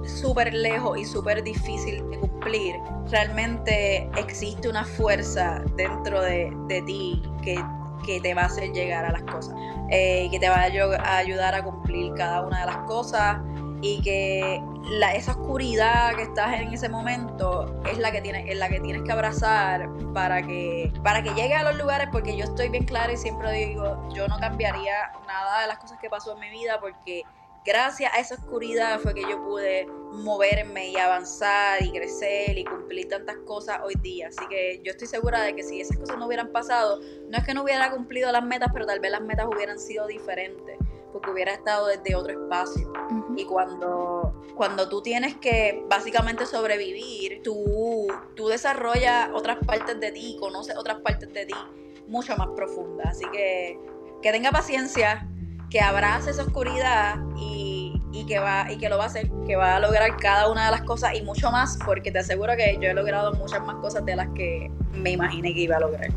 súper 0.07 0.55
lejos 0.55 0.99
y 0.99 1.05
súper 1.05 1.43
difícil 1.43 2.09
de 2.11 2.19
cumplir, 2.19 2.77
realmente 3.11 4.09
existe 4.17 4.69
una 4.69 4.85
fuerza 4.85 5.63
dentro 5.77 6.23
de, 6.23 6.51
de 6.69 6.83
ti 6.83 7.23
que 7.43 7.63
que 8.07 8.21
te 8.21 8.33
va 8.33 8.43
a 8.43 8.47
hacer 8.47 8.73
llegar 8.73 9.05
a 9.05 9.13
las 9.13 9.23
cosas, 9.25 9.55
eh, 9.91 10.29
que 10.31 10.39
te 10.39 10.49
va 10.49 10.63
a 10.63 11.17
ayudar 11.19 11.55
a 11.55 11.63
cumplir 11.63 12.15
cada 12.15 12.43
una 12.43 12.61
de 12.61 12.67
las 12.67 12.79
cosas 12.87 13.39
y 13.81 14.01
que 14.03 14.61
esa 15.15 15.33
oscuridad 15.33 16.15
que 16.17 16.23
estás 16.23 16.61
en 16.61 16.73
ese 16.73 16.89
momento 16.89 17.83
es 17.91 17.99
la 17.99 18.11
que 18.13 18.21
tienes, 18.21 18.49
es 18.49 18.57
la 18.57 18.69
que 18.69 18.81
tienes 18.81 19.03
que 19.03 19.13
abrazar 19.13 19.89
para 20.13 20.43
que, 20.43 20.93
para 21.03 21.23
que 21.23 21.31
llegue 21.31 21.55
a 21.55 21.63
los 21.63 21.77
lugares, 21.77 22.09
porque 22.11 22.37
yo 22.37 22.45
estoy 22.45 22.69
bien 22.69 22.85
clara 22.85 23.13
y 23.13 23.17
siempre 23.17 23.53
digo, 23.53 24.09
yo 24.15 24.29
no 24.29 24.39
cambiaría 24.39 25.13
nada 25.27 25.63
de 25.63 25.67
las 25.69 25.79
cosas 25.79 25.99
que 25.99 26.09
pasó 26.09 26.35
en 26.35 26.41
mi 26.41 26.51
vida 26.51 26.81
porque 26.81 27.25
gracias 27.65 28.13
a 28.15 28.21
esa 28.21 28.35
oscuridad 28.35 28.99
fue 29.01 29.15
que 29.15 29.23
yo 29.23 29.43
pude 29.45 29.87
moverme 30.13 30.89
y 30.89 30.97
avanzar 30.97 31.83
y 31.83 31.93
crecer 31.93 32.57
y 32.57 32.65
cumplir 32.65 33.09
tantas 33.09 33.37
cosas 33.47 33.81
hoy 33.85 33.95
día. 34.01 34.29
Así 34.29 34.47
que 34.49 34.81
yo 34.85 34.93
estoy 34.93 35.07
segura 35.07 35.43
de 35.43 35.55
que 35.55 35.63
si 35.63 35.81
esas 35.81 35.99
cosas 35.99 36.17
no 36.19 36.27
hubieran 36.27 36.51
pasado, 36.51 36.99
no 37.29 37.37
es 37.37 37.45
que 37.45 37.55
no 37.55 37.63
hubiera 37.63 37.91
cumplido 37.91 38.33
las 38.33 38.43
metas, 38.43 38.71
pero 38.73 38.87
tal 38.87 39.01
vez 39.01 39.11
las 39.11 39.21
metas 39.21 39.47
hubieran 39.47 39.79
sido 39.79 40.07
diferentes 40.07 40.79
porque 41.13 41.31
hubiera 41.31 41.53
estado 41.53 41.87
desde 41.87 42.15
otro 42.15 42.33
espacio. 42.33 42.93
Y 43.39 43.45
cuando, 43.45 44.43
cuando 44.57 44.89
tú 44.89 45.01
tienes 45.01 45.37
que 45.37 45.85
básicamente 45.89 46.45
sobrevivir, 46.45 47.41
tú, 47.43 48.09
tú 48.35 48.49
desarrollas 48.49 49.31
otras 49.33 49.59
partes 49.65 49.99
de 50.01 50.11
ti, 50.11 50.37
conoces 50.41 50.77
otras 50.77 50.99
partes 51.01 51.33
de 51.33 51.47
ti 51.47 51.55
mucho 52.09 52.37
más 52.37 52.49
profundas. 52.57 53.11
Así 53.11 53.25
que 53.31 53.79
que 54.23 54.33
tenga 54.33 54.51
paciencia, 54.51 55.29
que 55.71 55.81
abrace 55.81 56.31
esa 56.31 56.43
oscuridad 56.43 57.17
y, 57.37 58.01
y, 58.13 58.27
que 58.27 58.39
va, 58.39 58.71
y 58.71 58.79
que 58.79 58.89
lo 58.89 58.99
va 58.99 59.05
a 59.05 59.07
hacer, 59.07 59.31
que 59.47 59.57
va 59.57 59.77
a 59.77 59.81
lograr 59.81 60.17
cada 60.17 60.51
una 60.51 60.67
de 60.67 60.71
las 60.73 60.83
cosas 60.83 61.15
y 61.15 61.23
mucho 61.23 61.51
más, 61.51 61.79
porque 61.85 62.11
te 62.11 62.19
aseguro 62.19 62.57
que 62.57 62.77
yo 62.81 62.89
he 62.89 62.95
logrado 62.95 63.33
muchas 63.35 63.65
más 63.65 63.77
cosas 63.77 64.05
de 64.05 64.17
las 64.17 64.29
que 64.35 64.71
me 64.93 65.13
imaginé 65.13 65.55
que 65.55 65.61
iba 65.61 65.77
a 65.77 65.81
lograr. 65.81 66.11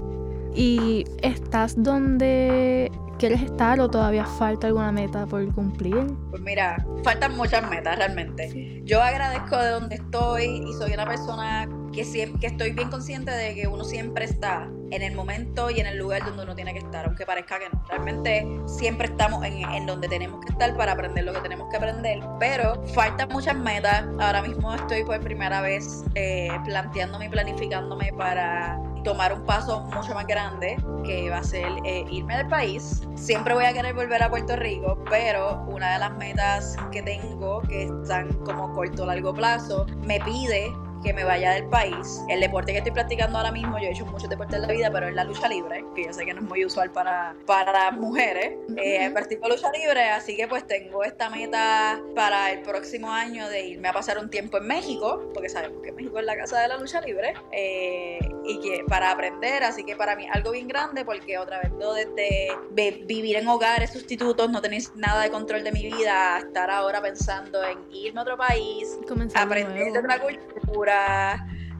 ¿Y 0.53 1.05
estás 1.21 1.81
donde 1.81 2.91
quieres 3.21 3.43
estar 3.43 3.79
o 3.79 3.87
todavía 3.87 4.25
falta 4.25 4.65
alguna 4.65 4.91
meta 4.91 5.27
por 5.27 5.45
cumplir? 5.53 6.07
Pues 6.31 6.41
mira, 6.41 6.83
faltan 7.03 7.37
muchas 7.37 7.69
metas 7.69 7.95
realmente. 7.95 8.81
Yo 8.83 8.99
agradezco 8.99 9.57
de 9.57 9.69
donde 9.69 9.95
estoy 9.97 10.63
y 10.67 10.73
soy 10.73 10.91
una 10.93 11.05
persona 11.05 11.69
que, 11.93 12.01
que 12.39 12.47
estoy 12.47 12.71
bien 12.71 12.89
consciente 12.89 13.29
de 13.29 13.53
que 13.53 13.67
uno 13.67 13.83
siempre 13.83 14.25
está 14.25 14.67
en 14.89 15.03
el 15.03 15.13
momento 15.13 15.69
y 15.69 15.79
en 15.79 15.85
el 15.85 15.99
lugar 15.99 16.25
donde 16.25 16.41
uno 16.41 16.55
tiene 16.55 16.73
que 16.73 16.79
estar, 16.79 17.05
aunque 17.05 17.23
parezca 17.27 17.59
que 17.59 17.65
no. 17.71 17.83
Realmente 17.89 18.47
siempre 18.65 19.05
estamos 19.05 19.45
en, 19.45 19.69
en 19.69 19.85
donde 19.85 20.07
tenemos 20.07 20.43
que 20.43 20.53
estar 20.53 20.75
para 20.75 20.93
aprender 20.93 21.23
lo 21.23 21.33
que 21.33 21.41
tenemos 21.41 21.69
que 21.69 21.77
aprender, 21.77 22.19
pero 22.39 22.73
faltan 22.87 23.29
muchas 23.29 23.55
metas. 23.55 24.03
Ahora 24.19 24.41
mismo 24.41 24.73
estoy 24.73 25.03
por 25.03 25.19
primera 25.19 25.61
vez 25.61 26.03
eh, 26.15 26.49
planteándome 26.65 27.27
y 27.27 27.29
planificándome 27.29 28.11
para 28.17 28.79
tomar 29.03 29.33
un 29.33 29.43
paso 29.45 29.81
mucho 29.81 30.13
más 30.13 30.27
grande, 30.27 30.77
que 31.03 31.29
va 31.29 31.39
a 31.39 31.43
ser 31.43 31.67
eh, 31.85 32.05
irme 32.09 32.37
del 32.37 32.47
país. 32.47 33.01
Siempre 33.15 33.53
voy 33.53 33.65
a 33.65 33.73
querer 33.73 33.93
volver 33.93 34.21
a 34.23 34.29
Puerto 34.29 34.55
Rico, 34.55 34.97
pero 35.09 35.63
una 35.67 35.93
de 35.93 35.99
las 35.99 36.15
metas 36.17 36.75
que 36.91 37.01
tengo, 37.01 37.61
que 37.61 37.83
están 37.83 38.31
como 38.45 38.73
corto 38.73 39.03
o 39.03 39.05
largo 39.05 39.33
plazo, 39.33 39.85
me 40.05 40.19
pide 40.19 40.71
que 41.03 41.13
me 41.13 41.23
vaya 41.23 41.53
del 41.53 41.65
país. 41.65 42.21
El 42.29 42.39
deporte 42.39 42.71
que 42.71 42.79
estoy 42.79 42.93
practicando 42.93 43.37
ahora 43.37 43.51
mismo, 43.51 43.77
yo 43.79 43.85
he 43.85 43.91
hecho 43.91 44.05
muchos 44.05 44.29
deportes 44.29 44.55
en 44.55 44.61
la 44.63 44.67
vida, 44.67 44.91
pero 44.91 45.07
es 45.07 45.15
la 45.15 45.23
lucha 45.23 45.47
libre, 45.47 45.83
que 45.95 46.05
yo 46.05 46.13
sé 46.13 46.25
que 46.25 46.33
no 46.33 46.41
es 46.41 46.47
muy 46.47 46.65
usual 46.65 46.91
para, 46.91 47.35
para 47.45 47.91
mujeres. 47.91 48.53
Eh, 48.77 49.09
practico 49.11 49.47
lucha 49.47 49.71
libre, 49.71 50.09
así 50.09 50.35
que 50.35 50.47
pues 50.47 50.65
tengo 50.65 51.03
esta 51.03 51.29
meta 51.29 52.01
para 52.15 52.51
el 52.51 52.61
próximo 52.61 53.11
año 53.11 53.47
de 53.49 53.67
irme 53.67 53.89
a 53.89 53.93
pasar 53.93 54.17
un 54.19 54.29
tiempo 54.29 54.57
en 54.57 54.67
México, 54.67 55.29
porque 55.33 55.49
sabemos 55.49 55.81
que 55.81 55.91
México 55.91 56.19
es 56.19 56.25
la 56.25 56.35
casa 56.35 56.59
de 56.59 56.67
la 56.67 56.77
lucha 56.77 57.01
libre, 57.01 57.33
eh, 57.51 58.19
y 58.45 58.59
que 58.59 58.83
para 58.87 59.11
aprender, 59.11 59.63
así 59.63 59.83
que 59.83 59.95
para 59.95 60.15
mí 60.15 60.27
algo 60.31 60.51
bien 60.51 60.67
grande, 60.67 61.05
porque 61.05 61.37
otra 61.37 61.59
vez 61.61 61.71
no 61.73 61.93
desde 61.93 62.49
vivir 62.71 63.37
en 63.37 63.47
hogares 63.47 63.91
sustitutos, 63.91 64.49
no 64.49 64.61
tenéis 64.61 64.93
nada 64.95 65.23
de 65.23 65.29
control 65.29 65.63
de 65.63 65.71
mi 65.71 65.83
vida, 65.83 66.35
a 66.35 66.39
estar 66.39 66.69
ahora 66.69 67.01
pensando 67.01 67.63
en 67.63 67.79
irme 67.91 68.19
a 68.19 68.23
otro 68.23 68.37
país, 68.37 68.97
aprender 69.35 69.91
de 69.91 69.99
otra 69.99 70.19
cultura 70.19 70.60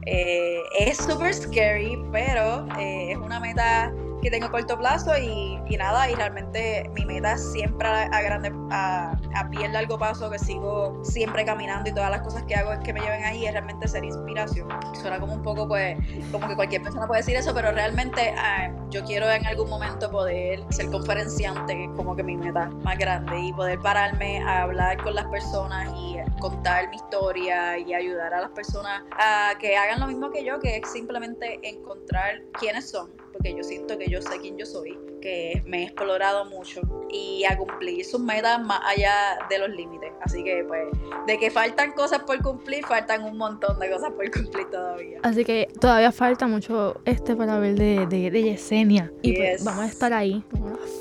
eh, 0.06 0.60
es 0.78 0.98
súper 0.98 1.34
scary, 1.34 1.98
pero 2.10 2.66
eh, 2.78 3.12
es 3.12 3.18
una 3.18 3.38
meta 3.40 3.92
que 4.22 4.30
tengo 4.30 4.46
a 4.46 4.50
corto 4.50 4.78
plazo 4.78 5.16
y, 5.18 5.51
nada, 5.70 6.10
y 6.10 6.14
realmente 6.14 6.88
mi 6.94 7.04
meta 7.04 7.36
siempre 7.36 7.88
a, 7.88 8.22
grande, 8.22 8.52
a, 8.70 9.12
a 9.34 9.50
pie 9.50 9.68
largo 9.68 9.98
paso, 9.98 10.30
que 10.30 10.38
sigo 10.38 11.00
siempre 11.02 11.44
caminando 11.44 11.88
y 11.88 11.94
todas 11.94 12.10
las 12.10 12.20
cosas 12.22 12.42
que 12.44 12.54
hago 12.54 12.72
es 12.72 12.78
que 12.80 12.92
me 12.92 13.00
lleven 13.00 13.24
ahí, 13.24 13.46
es 13.46 13.52
realmente 13.52 13.88
ser 13.88 14.04
inspiración. 14.04 14.68
Suena 15.00 15.18
como 15.18 15.34
un 15.34 15.42
poco, 15.42 15.66
pues, 15.66 15.96
como 16.30 16.48
que 16.48 16.54
cualquier 16.54 16.82
persona 16.82 17.06
puede 17.06 17.20
decir 17.20 17.36
eso, 17.36 17.54
pero 17.54 17.72
realmente 17.72 18.34
ah, 18.36 18.70
yo 18.90 19.04
quiero 19.04 19.30
en 19.30 19.46
algún 19.46 19.68
momento 19.68 20.10
poder 20.10 20.60
ser 20.70 20.90
conferenciante, 20.90 21.74
que 21.74 21.84
es 21.84 21.90
como 21.96 22.14
que 22.14 22.22
mi 22.22 22.36
meta 22.36 22.68
más 22.82 22.98
grande, 22.98 23.38
y 23.40 23.52
poder 23.52 23.78
pararme 23.80 24.42
a 24.42 24.62
hablar 24.62 25.02
con 25.02 25.14
las 25.14 25.26
personas 25.26 25.92
y 25.96 26.16
contar 26.40 26.88
mi 26.90 26.96
historia 26.96 27.78
y 27.78 27.94
ayudar 27.94 28.34
a 28.34 28.42
las 28.42 28.50
personas 28.50 29.02
a 29.12 29.52
que 29.58 29.76
hagan 29.76 30.00
lo 30.00 30.06
mismo 30.06 30.30
que 30.30 30.44
yo, 30.44 30.58
que 30.60 30.78
es 30.78 30.90
simplemente 30.90 31.60
encontrar 31.62 32.42
quiénes 32.58 32.90
son 32.90 33.10
porque 33.32 33.54
yo 33.56 33.64
siento 33.64 33.98
que 33.98 34.08
yo 34.08 34.20
sé 34.20 34.38
quién 34.40 34.56
yo 34.56 34.66
soy, 34.66 34.98
que 35.22 35.62
me 35.66 35.78
he 35.78 35.82
explorado 35.84 36.44
mucho 36.44 36.82
y 37.10 37.44
a 37.44 37.56
cumplir 37.56 38.04
sus 38.04 38.20
metas 38.20 38.60
más 38.60 38.80
allá 38.84 39.38
de 39.48 39.58
los 39.58 39.70
límites. 39.70 40.12
Así 40.20 40.44
que 40.44 40.64
pues, 40.66 40.84
de 41.26 41.38
que 41.38 41.50
faltan 41.50 41.92
cosas 41.92 42.20
por 42.20 42.42
cumplir, 42.42 42.84
faltan 42.84 43.22
un 43.22 43.38
montón 43.38 43.78
de 43.78 43.90
cosas 43.90 44.10
por 44.10 44.30
cumplir 44.30 44.68
todavía. 44.70 45.18
Así 45.22 45.44
que 45.44 45.68
todavía 45.80 46.12
falta 46.12 46.46
mucho 46.46 47.00
este 47.06 47.34
para 47.34 47.58
ver 47.58 47.76
de, 47.76 48.06
de, 48.06 48.42
Yesenia. 48.42 49.10
Y 49.22 49.34
pues 49.34 49.64
vamos 49.64 49.84
a 49.84 49.86
estar 49.86 50.12
ahí, 50.12 50.44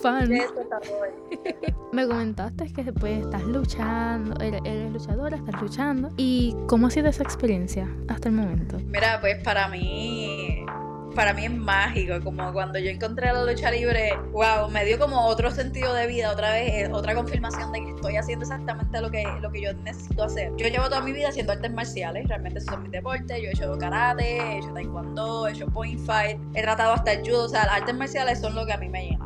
fan. 0.01 0.29
Me 1.91 2.07
comentaste 2.07 2.71
que 2.71 2.93
pues 2.93 3.25
estás 3.25 3.43
luchando, 3.43 4.39
eres, 4.41 4.61
eres 4.63 4.91
luchadora, 4.93 5.35
estás 5.35 5.61
luchando. 5.61 6.09
¿Y 6.15 6.55
cómo 6.67 6.87
ha 6.87 6.91
sido 6.91 7.09
esa 7.09 7.23
experiencia 7.23 7.89
hasta 8.07 8.29
el 8.29 8.35
momento? 8.35 8.77
Mira, 8.85 9.19
pues 9.19 9.43
para 9.43 9.67
mí 9.67 10.65
para 11.15 11.33
mí 11.33 11.45
es 11.45 11.51
mágico, 11.51 12.21
como 12.23 12.51
cuando 12.53 12.79
yo 12.79 12.89
encontré 12.89 13.31
la 13.31 13.43
lucha 13.43 13.71
libre, 13.71 14.13
wow, 14.31 14.69
me 14.69 14.85
dio 14.85 14.97
como 14.97 15.25
otro 15.25 15.51
sentido 15.51 15.93
de 15.93 16.07
vida, 16.07 16.31
otra 16.31 16.51
vez, 16.51 16.73
eh, 16.73 16.89
otra 16.91 17.15
confirmación 17.15 17.71
de 17.71 17.81
que 17.81 17.89
estoy 17.91 18.17
haciendo 18.17 18.43
exactamente 18.43 19.01
lo 19.01 19.09
que, 19.09 19.23
lo 19.41 19.51
que 19.51 19.61
yo 19.61 19.73
necesito 19.73 20.23
hacer. 20.23 20.51
Yo 20.57 20.67
llevo 20.67 20.85
toda 20.85 21.01
mi 21.01 21.11
vida 21.11 21.29
haciendo 21.29 21.53
artes 21.53 21.71
marciales, 21.71 22.27
realmente 22.27 22.59
esos 22.59 22.73
son 22.73 22.83
mis 22.83 22.91
deportes, 22.91 23.41
yo 23.41 23.49
he 23.49 23.51
hecho 23.51 23.77
karate, 23.77 24.37
he 24.37 24.57
hecho 24.57 24.73
taekwondo, 24.73 25.47
he 25.47 25.51
hecho 25.51 25.67
point 25.67 25.99
fight, 25.99 26.39
he 26.53 26.61
tratado 26.61 26.93
hasta 26.93 27.13
el 27.13 27.21
judo, 27.21 27.45
o 27.45 27.49
sea, 27.49 27.63
artes 27.63 27.95
marciales 27.95 28.39
son 28.39 28.55
lo 28.55 28.65
que 28.65 28.73
a 28.73 28.77
mí 28.77 28.89
me 28.89 29.09
llena. 29.09 29.20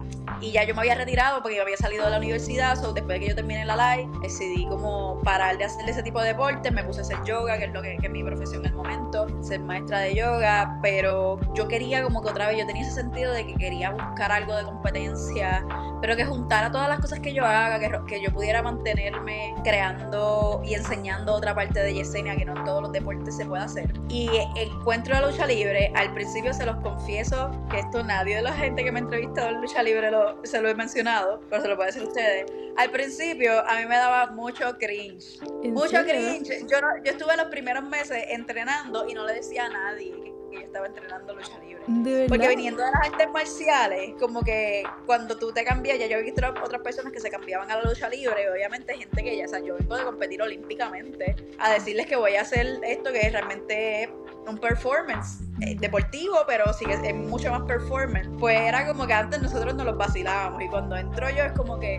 Y 0.46 0.52
ya 0.52 0.64
yo 0.64 0.76
me 0.76 0.82
había 0.82 0.94
retirado 0.94 1.42
porque 1.42 1.56
yo 1.56 1.64
había 1.64 1.76
salido 1.76 2.06
de 2.06 2.12
la 2.12 2.18
universidad, 2.18 2.76
so 2.76 2.94
después 2.94 3.16
de 3.16 3.20
que 3.20 3.30
yo 3.30 3.36
terminé 3.36 3.66
la 3.66 3.96
live, 3.96 4.12
decidí 4.22 4.68
como 4.68 5.20
parar 5.22 5.58
de 5.58 5.64
hacer 5.64 5.90
ese 5.90 6.04
tipo 6.04 6.22
de 6.22 6.28
deportes, 6.28 6.72
me 6.72 6.84
puse 6.84 7.00
a 7.00 7.02
hacer 7.02 7.18
yoga, 7.26 7.58
que 7.58 7.66
es 7.66 7.74
lo 7.74 7.82
que, 7.82 7.98
que 7.98 8.06
es 8.06 8.14
mi 8.14 8.24
profesión 8.24 8.64
en 8.64 8.68
el 8.68 8.76
momento, 8.76 9.26
ser 9.42 9.62
maestra 9.62 10.02
de 10.02 10.14
yoga, 10.14 10.78
pero 10.84 11.40
yo 11.56 11.68
quería 11.68 12.04
como 12.04 12.22
que 12.22 12.30
otra 12.30 12.48
vez, 12.48 12.60
yo 12.60 12.68
tenía 12.68 12.84
ese 12.84 12.92
sentido 12.92 13.34
de 13.34 13.48
que 13.48 13.56
quería 13.56 13.90
buscar 13.90 14.32
algo 14.32 14.56
de 14.56 14.66
competencia, 14.66 15.66
pero 16.02 16.16
que 16.16 16.26
juntara 16.26 16.72
todas 16.72 16.90
las 16.90 17.00
cosas 17.00 17.20
que 17.20 17.34
yo 17.34 17.46
haga, 17.46 17.80
que, 17.80 18.00
que 18.08 18.22
yo 18.22 18.32
pudiera 18.32 18.62
mantenerme 18.62 19.54
creando 19.64 20.62
y 20.64 20.74
enseñando 20.74 21.34
otra 21.34 21.56
parte 21.56 21.82
de 21.82 21.94
Yesenia, 21.94 22.36
que 22.36 22.46
no 22.46 22.58
en 22.58 22.64
todos 22.64 22.82
los 22.84 22.92
deportes 22.92 23.38
se 23.38 23.46
puede 23.46 23.64
hacer. 23.64 23.94
Y 24.10 24.30
encuentro 24.56 25.14
la 25.14 25.28
lucha 25.28 25.46
libre, 25.46 25.92
al 25.96 26.14
principio 26.14 26.54
se 26.54 26.66
los 26.66 26.78
confieso 26.78 27.52
que 27.70 27.80
esto 27.80 28.04
nadie 28.04 28.38
de 28.38 28.42
la 28.42 28.54
gente 28.54 28.84
que 28.84 28.92
me 28.92 29.00
ha 29.00 29.04
entrevistado 29.04 29.50
en 29.50 29.62
lucha 29.62 29.84
libre 29.84 30.12
lo, 30.12 30.40
se 30.44 30.62
lo 30.62 30.70
he 30.70 30.76
mencionado, 30.76 31.42
pero 31.50 31.62
se 31.62 31.68
lo 31.68 31.76
puedo 31.76 31.88
decir 31.88 32.04
a 32.04 32.08
ustedes. 32.08 32.46
Al 32.78 32.92
principio 32.92 33.68
a 33.68 33.76
mí 33.80 33.86
me 33.86 33.96
daba 33.96 34.32
mucho 34.32 34.78
cringe. 34.78 35.40
Mucho 35.64 36.04
cringe. 36.04 36.66
Yo, 36.68 36.78
yo 37.04 37.12
estuve 37.12 37.38
los 37.38 37.48
primeros 37.48 37.84
meses 37.84 38.26
entrenando 38.30 39.08
y 39.08 39.14
no 39.14 39.26
le 39.26 39.36
decía 39.36 39.66
a 39.66 39.70
nadie 39.70 40.35
que 40.56 40.62
yo 40.62 40.66
estaba 40.68 40.88
entrenando 40.88 41.36
lucha 41.36 41.58
libre. 41.60 42.28
Porque 42.28 42.48
viniendo 42.48 42.84
de 42.84 42.92
las 42.92 43.12
artes 43.12 43.30
marciales, 43.32 44.14
como 44.20 44.42
que 44.42 44.84
cuando 45.06 45.38
tú 45.38 45.52
te 45.52 45.64
cambias, 45.64 46.00
ya 46.00 46.08
yo 46.08 46.18
he 46.18 46.24
visto 46.24 46.42
otras 46.64 46.82
personas 46.82 47.14
que 47.14 47.20
se 47.20 47.30
cambiaban 47.30 47.70
a 47.70 47.78
la 47.78 47.84
lucha 47.84 48.10
libre, 48.10 48.50
obviamente 48.50 48.98
gente 48.98 49.24
que 49.24 49.38
ya, 49.38 49.46
o 49.46 49.48
sea, 49.48 49.60
yo 49.60 49.76
vengo 49.78 49.96
de 49.96 50.04
competir 50.04 50.42
olímpicamente, 50.42 51.36
a 51.60 51.72
decirles 51.74 52.08
que 52.08 52.16
voy 52.16 52.36
a 52.36 52.42
hacer 52.42 52.80
esto 52.84 53.12
que 53.12 53.30
realmente 53.30 54.10
un 54.48 54.58
performance 54.58 55.42
eh, 55.62 55.76
deportivo, 55.80 56.38
pero 56.48 56.72
sí 56.74 56.86
que 56.86 56.94
es, 56.94 57.16
mucho 57.16 57.52
más 57.52 57.64
performance. 57.64 58.30
Pues 58.40 58.60
era 58.60 58.86
como 58.88 59.08
que 59.08 59.14
antes 59.14 59.42
nosotros 59.42 59.76
nos 59.76 59.86
los 59.86 59.98
vacilábamos 59.98 60.62
y 60.62 60.68
cuando 60.68 60.96
entro 60.96 61.30
yo 61.30 61.44
es 61.44 61.52
como 61.54 61.80
que, 61.80 61.98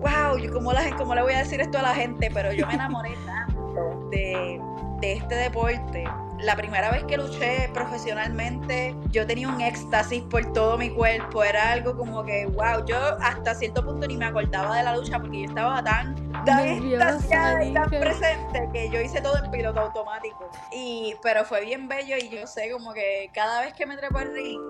wow, 0.00 0.38
yo 0.38 0.52
cómo, 0.52 0.72
la, 0.72 0.94
cómo 0.96 1.14
le 1.14 1.22
voy 1.22 1.32
a 1.32 1.38
decir 1.38 1.60
esto 1.60 1.78
a 1.78 1.82
la 1.82 1.94
gente, 1.94 2.30
pero 2.32 2.52
yo 2.52 2.66
me 2.66 2.74
enamoré 2.74 3.14
tanto 3.26 4.08
de, 4.10 4.60
de 5.00 5.12
este 5.12 5.34
deporte 5.34 6.04
la 6.40 6.56
primera 6.56 6.90
vez 6.90 7.04
que 7.04 7.16
luché 7.16 7.70
profesionalmente, 7.72 8.94
yo 9.10 9.26
tenía 9.26 9.48
un 9.48 9.60
éxtasis 9.60 10.22
por 10.24 10.52
todo 10.52 10.76
mi 10.78 10.90
cuerpo. 10.90 11.42
Era 11.42 11.72
algo 11.72 11.96
como 11.96 12.24
que, 12.24 12.46
wow, 12.46 12.84
yo 12.86 12.96
hasta 13.20 13.54
cierto 13.54 13.84
punto 13.84 14.06
ni 14.06 14.16
me 14.16 14.26
acordaba 14.26 14.76
de 14.76 14.82
la 14.82 14.96
lucha 14.96 15.18
porque 15.18 15.42
yo 15.42 15.48
estaba 15.48 15.82
tan, 15.82 16.14
tan 16.44 16.66
extasiada 16.66 17.64
y 17.64 17.72
tan 17.72 17.88
presente 17.88 18.68
que 18.72 18.90
yo 18.90 19.00
hice 19.00 19.20
todo 19.20 19.42
en 19.42 19.50
piloto 19.50 19.80
automático. 19.80 20.50
Y, 20.72 21.14
pero 21.22 21.44
fue 21.44 21.62
bien 21.62 21.88
bello 21.88 22.16
y 22.16 22.28
yo 22.28 22.46
sé 22.46 22.70
como 22.70 22.92
que 22.92 23.30
cada 23.32 23.60
vez 23.62 23.74
que 23.74 23.86
me 23.86 23.96
trepo 23.96 24.18
al 24.18 24.32
ring, 24.32 24.60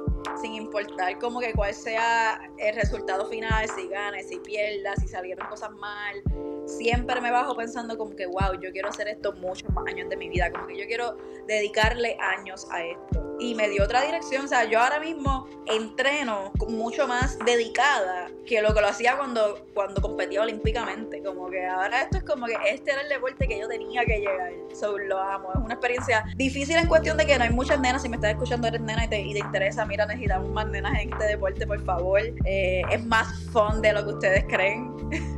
sin 0.41 0.55
importar 0.55 1.19
como 1.19 1.41
que 1.41 1.53
cuál 1.53 1.75
sea 1.75 2.39
el 2.59 2.75
resultado 2.75 3.27
final, 3.27 3.69
si 3.69 3.89
ganes, 3.89 4.29
si 4.29 4.39
pierdas, 4.39 5.01
si 5.01 5.09
salieron 5.09 5.47
cosas 5.49 5.71
mal, 5.73 6.23
siempre 6.67 7.21
me 7.21 7.31
bajo 7.31 7.57
pensando 7.57 7.97
como 7.97 8.15
que, 8.15 8.27
wow, 8.27 8.61
yo 8.61 8.71
quiero 8.73 8.89
hacer 8.89 9.09
esto 9.09 9.33
muchos 9.35 9.71
más 9.73 9.87
años 9.87 10.09
de 10.09 10.17
mi 10.17 10.29
vida, 10.29 10.51
como 10.51 10.67
que 10.67 10.79
yo 10.79 10.87
quiero 10.87 11.17
dedicarle 11.47 12.17
años 12.21 12.67
a 12.71 12.85
esto. 12.85 13.37
Y 13.39 13.55
me 13.55 13.69
dio 13.69 13.85
otra 13.85 14.03
dirección, 14.03 14.47
o 14.47 14.49
sea, 14.49 14.65
yo 14.65 14.81
ahora 14.81 14.99
mismo 14.99 15.47
entreno 15.67 16.53
mucho 16.69 17.07
más 17.07 17.39
dedicada 17.45 18.31
que 18.47 18.63
lo 18.63 18.73
que 18.75 18.81
lo 18.81 18.89
hacía 18.89 19.17
cuando, 19.17 19.67
cuando 19.75 20.01
competía 20.01 20.41
olímpicamente, 20.41 21.23
como 21.23 21.51
que 21.51 21.67
ahora 21.67 22.03
esto 22.03 22.19
es 22.19 22.25
como 22.25 22.47
que 22.47 22.57
este 22.67 22.93
era 22.93 23.03
el 23.03 23.09
deporte 23.09 23.47
que 23.47 23.59
yo 23.59 23.69
tenía 23.69 24.05
que 24.05 24.21
llegar, 24.21 24.53
so, 24.73 24.97
lo 24.97 25.19
amo, 25.19 25.51
es 25.53 25.61
una 25.61 25.75
experiencia 25.75 26.25
difícil 26.37 26.77
en 26.77 26.87
cuestión 26.87 27.17
de 27.17 27.27
que 27.27 27.37
no 27.37 27.45
hay 27.45 27.51
muchas 27.51 27.79
nenas, 27.79 28.03
si 28.03 28.09
me 28.09 28.17
estás 28.17 28.31
escuchando 28.31 28.69
eres 28.69 28.81
nena 28.81 29.05
y 29.05 29.09
te, 29.09 29.21
interesa, 29.21 29.85
mira, 29.85 30.07
necesitamos 30.07 30.51
más 30.51 30.67
nenas 30.69 30.99
en 30.99 31.13
este 31.13 31.27
deporte, 31.27 31.67
por 31.67 31.85
favor, 31.85 32.21
eh, 32.45 32.83
es 32.91 33.05
más 33.05 33.29
fun 33.53 33.83
de 33.83 33.93
lo 33.93 34.05
que 34.05 34.13
ustedes 34.15 34.45
creen. 34.45 34.95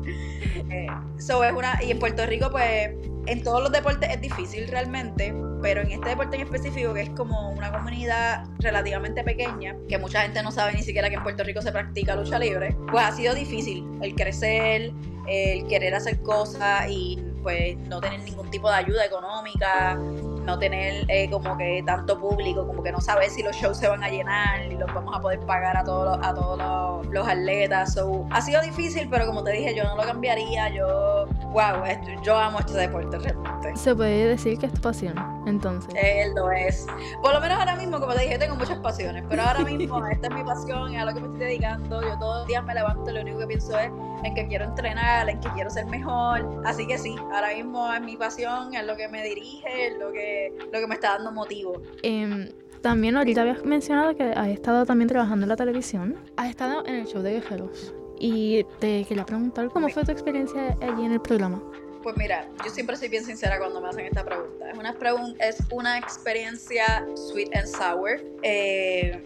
Eh, 0.79 0.87
es 1.19 1.31
una, 1.31 1.79
y 1.83 1.91
en 1.91 1.99
Puerto 1.99 2.25
Rico, 2.27 2.51
pues, 2.51 2.91
en 3.27 3.43
todos 3.43 3.63
los 3.63 3.71
deportes 3.71 4.09
es 4.11 4.21
difícil 4.21 4.69
realmente, 4.69 5.35
pero 5.61 5.83
en 5.83 5.91
este 5.91 6.11
deporte 6.11 6.37
en 6.37 6.43
específico, 6.43 6.95
que 6.95 7.03
es 7.03 7.11
como 7.11 7.51
una 7.51 7.71
comunidad 7.71 8.47
relativamente 8.59 9.23
pequeña, 9.23 9.77
que 9.89 9.99
mucha 9.99 10.23
gente 10.23 10.43
no 10.43 10.51
sabe 10.51 10.73
ni 10.73 10.83
siquiera 10.83 11.09
que 11.11 11.17
en 11.17 11.23
Puerto 11.23 11.45
Rico 11.45 11.61
se 11.61 11.71
practica 11.71 12.17
lucha 12.17 12.39
libre, 12.39 12.77
pues 12.91 13.05
ha 13.05 13.13
sido 13.13 13.35
difícil 13.35 13.85
el 14.01 14.15
crecer, 14.15 14.93
el 15.27 15.67
querer 15.67 15.95
hacer 15.95 16.23
cosas 16.23 16.89
y 16.89 17.23
pues 17.43 17.77
no 17.77 18.01
tener 18.01 18.21
ningún 18.21 18.51
tipo 18.51 18.69
de 18.71 18.77
ayuda 18.77 19.05
económica, 19.05 19.99
no 20.49 20.59
tener 20.59 21.05
eh, 21.09 21.29
como 21.31 21.57
que 21.59 21.83
tanto 21.85 22.19
público, 22.19 22.67
como 22.67 22.83
que 22.83 22.91
no 22.91 23.01
saber 23.01 23.29
si 23.29 23.43
los 23.43 23.55
shows 23.55 23.77
se 23.77 23.87
van 23.87 24.03
a 24.03 24.09
llenar 24.09 24.65
y 24.67 24.77
los 24.77 24.93
vamos 24.95 25.15
a 25.15 25.21
poder 25.21 25.41
pagar 25.41 25.77
a 25.77 25.85
todos 25.85 26.17
los, 26.17 26.27
a 26.27 26.35
todos 26.35 27.07
los, 27.07 27.29
atletas. 27.29 27.93
So, 27.93 28.27
ha 28.31 28.41
sido 28.41 28.63
difícil, 28.63 29.09
pero 29.11 29.27
como 29.27 29.45
te 29.45 29.53
dije, 29.53 29.75
yo 29.75 29.85
no 29.85 29.95
lo 29.97 30.03
cambiaría. 30.03 30.71
Yo, 30.71 31.27
wow, 31.51 31.85
yo 32.23 32.37
amo 32.37 32.61
este 32.61 32.73
deporte 32.73 33.19
realmente. 33.19 33.77
Se 33.77 33.95
puede 33.95 34.29
decir 34.29 34.59
que 34.59 34.67
es 34.67 34.73
tu 34.73 34.81
pasión, 34.81 35.15
entonces. 35.49 35.95
Él 35.97 36.35
lo 36.35 36.51
es. 36.51 36.87
Por 37.23 37.33
lo 37.33 37.41
menos 37.41 37.59
ahora 37.59 37.77
mismo, 37.77 37.99
como 38.01 38.13
te 38.15 38.23
dije, 38.23 38.39
tengo 38.39 38.57
muchas 38.57 38.79
pasiones, 38.79 39.25
pero 39.29 39.43
ahora 39.43 39.61
mismo 39.65 40.07
esta 40.07 40.29
es 40.29 40.35
mi 40.35 40.45
pasión, 40.45 40.95
es 40.95 41.01
a 41.01 41.05
lo 41.05 41.15
que 41.15 41.21
me 41.21 41.27
estoy 41.27 41.41
dedicando. 41.41 42.03
Yo 42.03 42.19
todos 42.19 42.39
los 42.39 42.47
días 42.47 42.65
me 42.65 42.75
levanto, 42.75 43.11
lo 43.11 43.21
único 43.21 43.39
que 43.39 43.47
pienso 43.47 43.79
es 43.79 43.91
en 44.25 44.35
que 44.35 44.47
quiero 44.49 44.65
entrenar, 44.65 45.29
en 45.29 45.41
que 45.41 45.49
quiero 45.51 45.71
ser 45.71 45.87
mejor. 45.87 46.63
Así 46.65 46.87
que 46.87 46.99
sí, 46.99 47.17
ahora 47.33 47.55
mismo 47.55 47.93
es 47.93 48.01
mi 48.01 48.17
pasión, 48.17 48.75
es 48.75 48.87
lo 48.87 48.97
que 48.97 49.09
me 49.09 49.23
dirige, 49.23 49.87
es 49.87 49.99
lo 49.99 50.13
que, 50.13 50.53
lo 50.73 50.81
que 50.81 50.87
me 50.87 50.95
está 50.95 51.13
dando 51.13 51.33
motivo. 51.33 51.81
Em, 52.03 52.49
también 52.83 53.17
ahorita 53.17 53.43
habías 53.43 53.65
mencionado 53.65 54.15
que 54.15 54.25
has 54.25 54.49
estado 54.49 54.87
también 54.87 55.09
trabajando 55.09 55.45
en 55.45 55.49
la 55.49 55.57
televisión. 55.57 56.17
Has 56.37 56.51
estado 56.51 56.85
en 56.87 56.97
el 56.97 57.07
show 57.07 57.23
de 57.23 57.33
Guerreros. 57.33 57.95
Y 58.21 58.65
te 58.81 59.05
quería 59.05 59.25
preguntar 59.25 59.69
cómo 59.71 59.89
fue 59.89 60.05
tu 60.05 60.11
experiencia 60.11 60.77
allí 60.81 61.05
en 61.05 61.13
el 61.13 61.21
programa. 61.21 61.63
Pues 62.03 62.17
mira, 62.17 62.49
yo 62.65 62.71
siempre 62.71 62.97
soy 62.97 63.09
bien 63.09 63.25
sincera 63.25 63.59
cuando 63.59 63.81
me 63.81 63.89
hacen 63.89 64.07
esta 64.07 64.25
pregunta. 64.25 64.71
Es 64.71 64.79
una, 64.79 64.97
es 65.41 65.59
una 65.71 65.99
experiencia 65.99 67.07
sweet 67.15 67.55
and 67.57 67.67
sour. 67.67 68.21
Eh, 68.43 69.25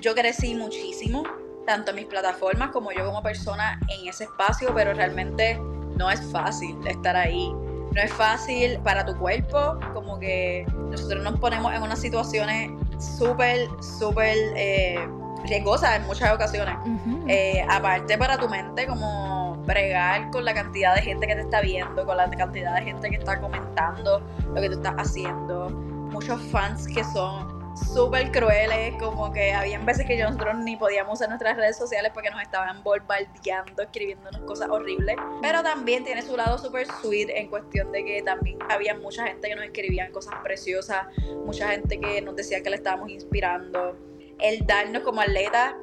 yo 0.00 0.14
crecí 0.14 0.54
muchísimo 0.54 1.24
tanto 1.66 1.90
en 1.90 1.96
mis 1.96 2.06
plataformas 2.06 2.70
como 2.70 2.92
yo 2.92 3.04
como 3.04 3.22
persona 3.22 3.78
en 3.88 4.08
ese 4.08 4.24
espacio, 4.24 4.72
pero 4.74 4.94
realmente 4.94 5.58
no 5.96 6.10
es 6.10 6.20
fácil 6.30 6.76
estar 6.86 7.16
ahí. 7.16 7.52
No 7.92 8.02
es 8.02 8.12
fácil 8.12 8.78
para 8.84 9.04
tu 9.04 9.16
cuerpo, 9.16 9.78
como 9.94 10.18
que 10.18 10.66
nosotros 10.90 11.22
nos 11.24 11.40
ponemos 11.40 11.72
en 11.74 11.82
unas 11.82 11.98
situaciones 11.98 12.70
súper, 13.18 13.68
súper 13.80 14.36
eh, 14.54 15.08
riesgosas 15.46 15.96
en 15.96 16.06
muchas 16.06 16.34
ocasiones. 16.34 16.76
Eh, 17.26 17.64
aparte 17.68 18.18
para 18.18 18.36
tu 18.36 18.48
mente, 18.48 18.86
como 18.86 19.45
bregar 19.66 20.30
con 20.30 20.44
la 20.44 20.54
cantidad 20.54 20.94
de 20.94 21.02
gente 21.02 21.26
que 21.26 21.34
te 21.34 21.40
está 21.42 21.60
viendo, 21.60 22.06
con 22.06 22.16
la 22.16 22.30
cantidad 22.30 22.74
de 22.76 22.82
gente 22.82 23.10
que 23.10 23.16
está 23.16 23.40
comentando 23.40 24.20
lo 24.54 24.60
que 24.60 24.68
tú 24.68 24.76
estás 24.76 24.94
haciendo. 24.96 25.70
Muchos 25.70 26.40
fans 26.50 26.86
que 26.86 27.04
son 27.04 27.56
súper 27.76 28.30
crueles, 28.32 28.94
como 28.98 29.32
que 29.32 29.52
habían 29.52 29.84
veces 29.84 30.06
que 30.06 30.16
nosotros 30.22 30.56
ni 30.58 30.76
podíamos 30.76 31.14
usar 31.14 31.28
nuestras 31.28 31.56
redes 31.56 31.76
sociales 31.76 32.10
porque 32.14 32.30
nos 32.30 32.40
estaban 32.40 32.82
bombardeando, 32.82 33.82
escribiéndonos 33.82 34.40
cosas 34.42 34.70
horribles. 34.70 35.16
Pero 35.42 35.62
también 35.62 36.04
tiene 36.04 36.22
su 36.22 36.36
lado 36.36 36.58
súper 36.58 36.86
sweet 36.86 37.28
en 37.30 37.48
cuestión 37.48 37.92
de 37.92 38.04
que 38.04 38.22
también 38.22 38.58
había 38.70 38.94
mucha 38.94 39.26
gente 39.26 39.48
que 39.48 39.56
nos 39.56 39.64
escribían 39.64 40.10
cosas 40.12 40.34
preciosas, 40.42 41.06
mucha 41.44 41.68
gente 41.68 42.00
que 42.00 42.22
nos 42.22 42.34
decía 42.36 42.62
que 42.62 42.70
le 42.70 42.76
estábamos 42.76 43.10
inspirando. 43.10 43.96
El 44.38 44.66
darnos 44.66 45.02
como 45.02 45.20
atleta, 45.20 45.76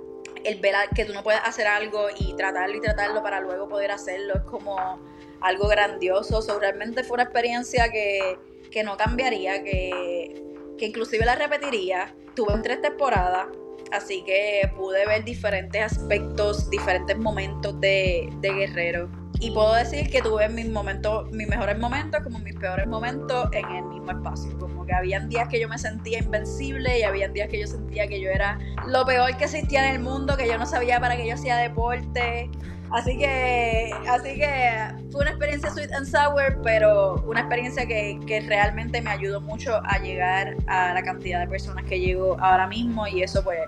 el 0.43 0.59
ver 0.59 0.75
que 0.95 1.05
tú 1.05 1.13
no 1.13 1.23
puedes 1.23 1.41
hacer 1.43 1.67
algo 1.67 2.07
y 2.17 2.35
tratarlo 2.35 2.75
y 2.75 2.81
tratarlo 2.81 3.21
para 3.21 3.39
luego 3.39 3.67
poder 3.67 3.91
hacerlo 3.91 4.35
es 4.35 4.41
como 4.43 4.99
algo 5.41 5.67
grandioso. 5.67 6.41
So, 6.41 6.59
realmente 6.59 7.03
fue 7.03 7.15
una 7.15 7.23
experiencia 7.23 7.89
que, 7.89 8.37
que 8.71 8.83
no 8.83 8.97
cambiaría, 8.97 9.63
que 9.63 10.43
que 10.77 10.87
inclusive 10.87 11.25
la 11.25 11.35
repetiría. 11.35 12.13
Tuve 12.35 12.57
tres 12.61 12.81
temporadas, 12.81 13.47
así 13.91 14.23
que 14.23 14.71
pude 14.75 15.05
ver 15.05 15.23
diferentes 15.23 15.81
aspectos, 15.81 16.69
diferentes 16.69 17.17
momentos 17.17 17.79
de, 17.79 18.29
Guerrero. 18.41 19.09
Y 19.39 19.51
puedo 19.51 19.73
decir 19.73 20.09
que 20.09 20.21
tuve 20.21 20.47
mis 20.49 20.69
momentos, 20.69 21.29
mis 21.31 21.47
mejores 21.47 21.77
momentos 21.77 22.21
como 22.23 22.39
mis 22.39 22.55
peores 22.55 22.87
momentos 22.87 23.49
en 23.51 23.69
el 23.69 23.83
mismo 23.85 24.11
espacio. 24.11 24.57
Como 24.83 24.91
que 24.91 24.95
habían 24.95 25.29
días 25.29 25.47
que 25.47 25.61
yo 25.61 25.69
me 25.69 25.77
sentía 25.77 26.19
invencible 26.19 26.99
y 26.99 27.03
habían 27.03 27.31
días 27.31 27.47
que 27.47 27.57
yo 27.57 27.67
sentía 27.67 28.05
que 28.05 28.19
yo 28.19 28.29
era 28.29 28.59
lo 28.85 29.05
peor 29.05 29.37
que 29.37 29.45
existía 29.45 29.87
en 29.87 29.95
el 29.95 30.01
mundo, 30.01 30.35
que 30.35 30.45
yo 30.45 30.57
no 30.57 30.65
sabía 30.65 30.99
para 30.99 31.15
qué 31.15 31.25
yo 31.25 31.35
hacía 31.35 31.55
deporte. 31.55 32.49
Así 32.91 33.17
que, 33.17 33.91
así 34.09 34.35
que 34.35 34.89
fue 35.09 35.21
una 35.21 35.29
experiencia 35.29 35.71
sweet 35.71 35.93
and 35.93 36.05
sour, 36.05 36.59
pero 36.63 37.23
una 37.25 37.39
experiencia 37.39 37.85
que, 37.85 38.19
que, 38.27 38.41
realmente 38.41 39.01
me 39.01 39.11
ayudó 39.11 39.39
mucho 39.39 39.81
a 39.85 39.99
llegar 39.99 40.57
a 40.67 40.93
la 40.93 41.01
cantidad 41.01 41.39
de 41.39 41.47
personas 41.47 41.85
que 41.85 42.01
llego 42.01 42.37
ahora 42.41 42.67
mismo 42.67 43.07
y 43.07 43.23
eso 43.23 43.41
pues, 43.41 43.59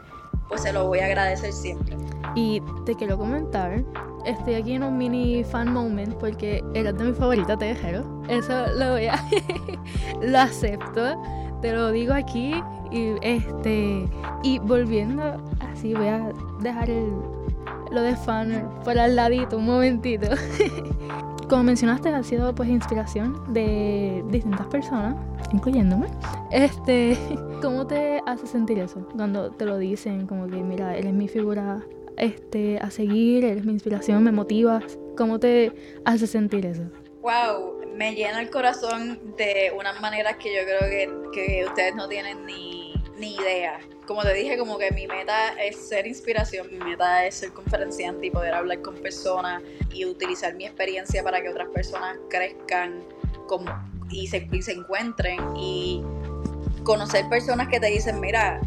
pues 0.50 0.64
se 0.64 0.74
lo 0.74 0.86
voy 0.88 1.00
a 1.00 1.06
agradecer 1.06 1.54
siempre. 1.54 1.96
Y 2.36 2.62
te 2.86 2.96
quiero 2.96 3.18
comentar, 3.18 3.84
estoy 4.26 4.56
aquí 4.56 4.74
en 4.74 4.84
un 4.84 4.98
mini 4.98 5.44
fan 5.44 5.72
moment 5.72 6.14
porque 6.16 6.64
eres 6.74 6.98
de 6.98 7.06
mi 7.06 7.14
favorita 7.14 7.58
tejero. 7.58 8.04
Eso 8.28 8.68
lo 8.78 8.92
voy 8.92 9.06
a, 9.06 9.24
lo 10.22 10.40
acepto, 10.40 11.22
te 11.62 11.72
lo 11.72 11.92
digo 11.92 12.14
aquí 12.14 12.54
y 12.92 13.14
este 13.22 14.08
y 14.44 14.60
volviendo 14.60 15.42
así 15.60 15.94
voy 15.94 16.08
a 16.08 16.32
dejar 16.62 16.90
lo 17.92 18.02
de 18.02 18.16
fan 18.16 18.70
por 18.84 18.98
al 18.98 19.16
ladito 19.16 19.58
un 19.58 19.66
momentito. 19.66 20.28
Como 21.50 21.64
mencionaste, 21.64 22.10
ha 22.10 22.24
sido 22.24 22.56
pues 22.56 22.70
inspiración 22.70 23.54
de 23.54 24.26
distintas 24.32 24.66
personas, 24.66 25.16
incluyéndome. 25.54 26.08
Este, 26.50 27.18
¿cómo 27.62 27.86
te 27.86 28.20
hace 28.26 28.48
sentir 28.48 28.80
eso 28.80 29.08
cuando 29.16 29.52
te 29.52 29.66
lo 29.66 29.78
dicen 29.78 30.26
como 30.26 30.48
que 30.48 30.58
mira, 30.58 30.98
él 30.98 31.06
es 31.06 31.14
mi 31.14 31.28
figura 31.28 31.82
este 32.18 32.78
a 32.80 32.90
seguir, 32.92 33.46
él 33.46 33.58
es 33.58 33.66
mi 33.66 33.74
inspiración, 33.74 34.24
me 34.24 34.32
motivas? 34.32 34.98
¿Cómo 35.18 35.40
te 35.40 35.72
hace 36.06 36.28
sentir 36.28 36.66
eso? 36.66 36.84
Wow, 37.22 37.82
me 37.96 38.14
llena 38.14 38.42
el 38.42 38.50
corazón 38.50 39.36
de 39.38 39.72
unas 39.78 40.00
maneras 40.02 40.36
que 40.38 40.54
yo 40.56 40.62
creo 40.64 40.90
que, 40.90 41.32
que 41.34 41.66
ustedes 41.66 41.96
no 41.96 42.08
tienen 42.08 42.46
ni, 42.46 42.94
ni 43.18 43.36
idea 43.36 43.80
como 44.06 44.22
te 44.22 44.34
dije, 44.34 44.58
como 44.58 44.78
que 44.78 44.92
mi 44.92 45.08
meta 45.08 45.54
es 45.62 45.88
ser 45.88 46.08
inspiración, 46.08 46.68
mi 46.72 46.78
meta 46.78 47.26
es 47.26 47.36
ser 47.36 47.52
conferenciante 47.52 48.28
y 48.28 48.32
poder 48.32 48.54
hablar 48.54 48.82
con 48.82 48.96
personas 48.96 49.62
y 49.92 50.06
utilizar 50.06 50.54
mi 50.56 50.66
experiencia 50.66 51.24
para 51.24 51.42
que 51.42 51.50
otras 51.50 51.70
personas 51.70 52.18
crezcan 52.30 53.04
como, 53.48 53.72
y, 54.10 54.28
se, 54.28 54.48
y 54.52 54.62
se 54.62 54.74
encuentren 54.74 55.40
y 55.56 56.04
conocer 56.84 57.28
personas 57.30 57.68
que 57.68 57.80
te 57.80 57.88
dicen, 57.88 58.20
mira, 58.20 58.62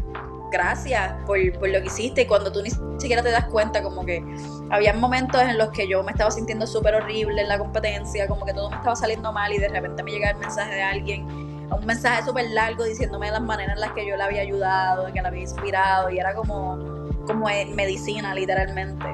gracias 0.51 1.13
por, 1.25 1.37
lo 1.37 1.81
que 1.81 1.85
hiciste 1.85 2.21
y 2.21 2.25
cuando 2.25 2.51
tú 2.51 2.61
ni 2.61 2.69
siquiera 2.99 3.21
te 3.21 3.31
das 3.31 3.45
cuenta 3.45 3.81
como 3.81 4.05
que 4.05 4.23
había 4.69 4.93
momentos 4.93 5.41
en 5.41 5.57
los 5.57 5.69
que 5.69 5.87
yo 5.87 6.03
me 6.03 6.11
estaba 6.11 6.31
sintiendo 6.31 6.67
súper 6.67 6.95
horrible 6.95 7.41
en 7.41 7.47
la 7.47 7.57
competencia, 7.57 8.27
como 8.27 8.45
que 8.45 8.53
todo 8.53 8.69
me 8.69 8.75
estaba 8.75 8.95
saliendo 8.95 9.31
mal 9.31 9.51
y 9.53 9.57
de 9.57 9.69
repente 9.69 10.03
me 10.03 10.11
llega 10.11 10.31
el 10.31 10.37
mensaje 10.37 10.75
de 10.75 10.83
alguien 10.83 11.49
un 11.77 11.85
mensaje 11.85 12.23
súper 12.23 12.49
largo 12.49 12.83
diciéndome 12.83 13.31
las 13.31 13.41
maneras 13.41 13.75
en 13.75 13.81
las 13.81 13.91
que 13.91 14.07
yo 14.07 14.17
le 14.17 14.23
había 14.23 14.41
ayudado, 14.41 15.11
que 15.13 15.21
le 15.21 15.27
había 15.27 15.41
inspirado, 15.41 16.09
y 16.09 16.19
era 16.19 16.33
como, 16.33 16.77
como 17.25 17.45
medicina, 17.75 18.33
literalmente. 18.33 19.05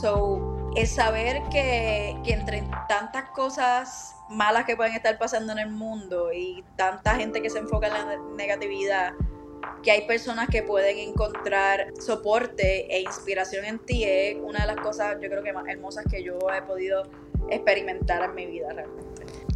So, 0.00 0.72
el 0.76 0.86
saber 0.86 1.42
que, 1.50 2.16
que 2.24 2.32
entre 2.32 2.62
tantas 2.88 3.30
cosas 3.30 4.14
malas 4.28 4.64
que 4.64 4.76
pueden 4.76 4.94
estar 4.94 5.16
pasando 5.18 5.52
en 5.52 5.58
el 5.58 5.70
mundo 5.70 6.32
y 6.32 6.62
tanta 6.76 7.16
gente 7.16 7.40
que 7.42 7.50
se 7.50 7.58
enfoca 7.58 7.88
en 7.88 7.92
la 7.94 8.16
negatividad, 8.36 9.12
que 9.82 9.90
hay 9.90 10.06
personas 10.06 10.48
que 10.48 10.62
pueden 10.62 10.98
encontrar 10.98 11.92
soporte 12.00 12.94
e 12.94 13.00
inspiración 13.00 13.64
en 13.64 13.78
ti 13.78 14.04
es 14.04 14.36
una 14.42 14.60
de 14.60 14.66
las 14.66 14.76
cosas 14.76 15.16
yo 15.20 15.28
creo 15.28 15.42
que 15.42 15.52
más 15.52 15.66
hermosas 15.68 16.04
que 16.10 16.22
yo 16.22 16.38
he 16.54 16.62
podido 16.62 17.02
experimentar 17.50 18.22
en 18.22 18.34
mi 18.34 18.46
vida 18.46 18.68
realmente. 18.72 19.08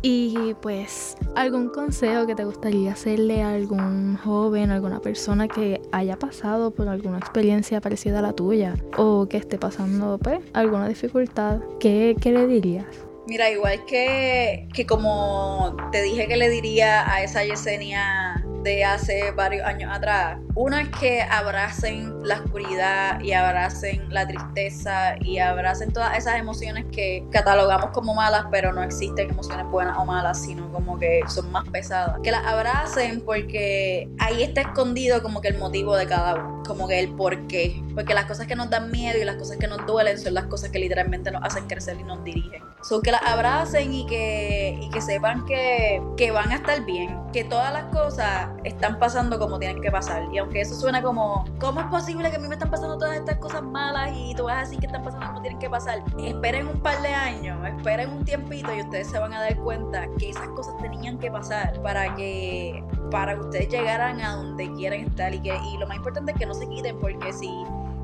Y 0.05 0.57
pues, 0.61 1.17
¿algún 1.37 1.69
consejo 1.69 2.27
que 2.27 2.35
te 2.35 2.45
gustaría 2.45 2.93
hacerle 2.93 3.43
a 3.43 3.51
algún 3.51 4.17
joven, 4.17 4.73
alguna 4.73 5.01
persona 5.01 5.47
que 5.47 5.81
haya 5.93 6.19
pasado 6.19 6.73
por 6.73 6.89
alguna 6.89 7.19
experiencia 7.19 7.81
parecida 7.81 8.19
a 8.19 8.23
la 8.23 8.33
tuya 8.33 8.75
o 8.97 9.29
que 9.29 9.37
esté 9.37 9.59
pasando 9.59 10.19
pues 10.19 10.41
alguna 10.55 10.89
dificultad? 10.89 11.61
¿Qué, 11.79 12.17
qué 12.21 12.33
le 12.33 12.49
dirías? 12.49 12.87
Mira, 13.29 13.49
igual 13.51 13.85
que, 13.85 14.67
que 14.75 14.85
como 14.85 15.77
te 15.93 16.03
dije 16.03 16.27
que 16.27 16.37
le 16.37 16.51
diría 16.51 17.09
a 17.09 17.23
esa 17.23 17.45
Yesenia 17.45 18.42
de 18.63 18.85
hace 18.85 19.33
varios 19.33 19.67
años 19.67 19.91
atrás. 19.95 20.39
Uno 20.55 20.77
es 20.77 20.89
que 21.01 21.23
abracen 21.23 22.27
la 22.27 22.37
oscuridad 22.37 23.21
y 23.21 23.33
abracen 23.33 24.13
la 24.13 24.27
tristeza 24.27 25.17
y 25.21 25.39
abracen 25.39 25.93
todas 25.93 26.17
esas 26.17 26.37
emociones 26.37 26.85
que 26.93 27.25
catalogamos 27.31 27.91
como 27.91 28.15
malas, 28.15 28.47
pero 28.51 28.73
no 28.73 28.83
existen 28.83 29.31
emociones 29.31 29.67
buenas 29.67 29.97
o 29.99 30.05
malas, 30.05 30.43
sino 30.43 30.71
como 30.73 30.99
que 30.99 31.21
son 31.29 31.51
más 31.51 31.69
pesadas. 31.69 32.19
Que 32.23 32.31
las 32.31 32.45
abracen 32.45 33.23
porque 33.25 34.09
ahí 34.19 34.43
está 34.43 34.63
escondido 34.63 35.23
como 35.23 35.41
que 35.41 35.49
el 35.49 35.59
motivo 35.59 35.97
de 35.97 36.07
cada 36.07 36.35
uno, 36.35 36.63
como 36.67 36.87
que 36.87 37.01
el 37.01 37.09
por 37.15 37.47
qué. 37.47 37.83
Porque 37.95 38.15
las 38.15 38.27
cosas 38.27 38.47
que 38.47 38.55
nos 38.55 38.71
dan 38.71 38.91
miedo 38.91 39.19
y 39.19 39.25
las 39.25 39.37
cosas 39.37 39.57
que 39.57 39.67
nos 39.67 39.85
duelen 39.87 40.19
son 40.19 40.35
las 40.35 40.45
cosas 40.45 40.71
que 40.71 40.79
literalmente 40.79 41.31
nos 41.31 41.43
hacen 41.43 41.67
crecer 41.67 41.97
y 41.99 42.05
nos 42.05 42.23
dirigen. 42.25 42.63
Son 42.83 43.01
que 43.01 43.13
las 43.13 43.23
abracen 43.23 43.93
y 43.93 44.07
que, 44.07 44.79
y 44.81 44.91
que 44.91 45.01
sepan 45.01 45.45
que, 45.47 46.03
que 46.17 46.31
van 46.31 46.51
a 46.51 46.57
estar 46.57 46.85
bien, 46.85 47.17
que 47.33 47.45
todas 47.45 47.73
las 47.73 47.85
cosas 47.85 48.49
están 48.65 48.99
pasando 48.99 49.39
como 49.39 49.59
tienen 49.59 49.81
que 49.81 49.91
pasar. 49.91 50.29
Y 50.33 50.39
aunque 50.39 50.61
eso 50.61 50.75
suena 50.75 51.03
como, 51.03 51.45
¿cómo 51.59 51.81
es 51.81 51.87
posible 51.87 52.31
que 52.31 52.37
a 52.37 52.39
mí 52.39 52.49
me 52.49 52.55
están 52.55 52.71
pasando 52.71 52.99
todas 52.99 53.17
estas 53.17 53.39
cosas 53.39 53.63
malas 53.63 54.11
y 54.15 54.35
tú 54.35 54.45
vas 54.45 54.57
a 54.57 54.61
decir 54.61 54.79
que 54.81 54.87
están 54.87 55.03
pasando 55.03 55.33
no 55.33 55.41
tienen 55.41 55.59
que 55.59 55.71
pasar? 55.71 56.03
Esperen 56.19 56.69
un 56.69 56.81
par 56.81 57.01
de 57.03 57.09
años, 57.09 57.59
esperen 57.67 58.11
un 58.11 58.25
tiempito 58.25 58.75
y 58.75 58.81
ustedes 58.81 59.09
se 59.09 59.19
van 59.19 59.33
a 59.33 59.41
dar 59.41 59.57
cuenta 59.57 60.07
que 60.19 60.31
esas 60.31 60.49
cosas 60.49 60.77
tenían 60.79 61.19
que 61.19 61.31
pasar 61.31 61.81
para 61.83 62.15
que 62.15 62.83
para 63.11 63.39
ustedes 63.39 63.69
llegaran 63.69 64.21
a 64.21 64.37
donde 64.37 64.73
quieren 64.73 65.07
estar 65.09 65.35
y 65.35 65.41
que 65.41 65.57
y 65.73 65.79
lo 65.79 65.87
más 65.87 65.97
importante 65.97 66.33
es 66.33 66.39
que 66.39 66.47
no 66.47 66.55
se 66.55 66.69
quiten 66.69 66.99
porque 66.99 67.33
si 67.33 67.49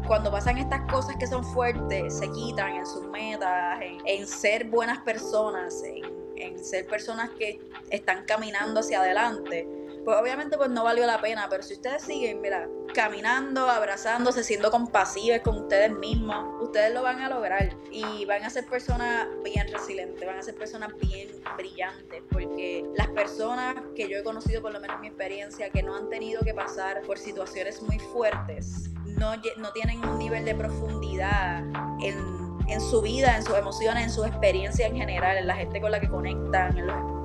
cuando 0.09 0.31
pasan 0.31 0.57
estas 0.57 0.90
cosas 0.90 1.16
que 1.16 1.27
son 1.27 1.44
fuertes, 1.44 2.18
se 2.18 2.31
quitan 2.33 2.77
en 2.77 2.87
sus 2.87 3.07
metas, 3.09 3.79
en, 4.07 4.27
ser 4.27 4.64
buenas 4.64 4.99
personas, 5.01 5.83
en, 5.85 6.59
ser 6.59 6.87
personas 6.87 7.31
que 7.38 7.61
están 7.90 8.25
caminando 8.25 8.81
hacia 8.81 9.01
adelante, 9.01 9.68
pues 10.04 10.16
obviamente 10.16 10.56
pues 10.56 10.70
no 10.70 10.84
valió 10.84 11.06
la 11.06 11.20
pena, 11.20 11.46
pero 11.48 11.62
si 11.62 11.74
ustedes 11.74 12.02
siguen, 12.02 12.40
mira, 12.40 12.68
caminando, 12.94 13.68
abrazándose, 13.68 14.42
siendo 14.42 14.70
compasivos 14.70 15.40
con 15.40 15.58
ustedes 15.62 15.90
mismos, 15.90 16.62
ustedes 16.62 16.92
lo 16.92 17.02
van 17.02 17.20
a 17.20 17.28
lograr. 17.28 17.76
Y 17.90 18.24
van 18.24 18.44
a 18.44 18.50
ser 18.50 18.66
personas 18.66 19.28
bien 19.44 19.66
resilientes, 19.72 20.26
van 20.26 20.38
a 20.38 20.42
ser 20.42 20.54
personas 20.54 20.90
bien 21.00 21.28
brillantes, 21.56 22.22
porque 22.30 22.84
las 22.96 23.08
personas 23.08 23.76
que 23.94 24.08
yo 24.08 24.18
he 24.18 24.22
conocido, 24.22 24.62
por 24.62 24.72
lo 24.72 24.80
menos 24.80 24.96
en 24.96 25.02
mi 25.02 25.08
experiencia, 25.08 25.70
que 25.70 25.82
no 25.82 25.96
han 25.96 26.08
tenido 26.08 26.42
que 26.42 26.54
pasar 26.54 27.02
por 27.02 27.18
situaciones 27.18 27.82
muy 27.82 27.98
fuertes, 27.98 28.90
no, 29.04 29.32
no 29.56 29.72
tienen 29.72 30.04
un 30.04 30.18
nivel 30.18 30.44
de 30.44 30.54
profundidad 30.54 31.58
en, 32.02 32.47
su 32.81 33.00
vida, 33.00 33.37
en 33.37 33.42
sus 33.42 33.57
emociones, 33.57 34.04
en 34.04 34.11
su 34.11 34.24
experiencia 34.24 34.87
en 34.87 34.96
general, 34.96 35.38
en 35.38 35.46
la 35.46 35.57
gente 35.57 35.81
con 35.81 35.90
la 35.90 36.00
que 36.00 36.09
conectan, 36.09 36.76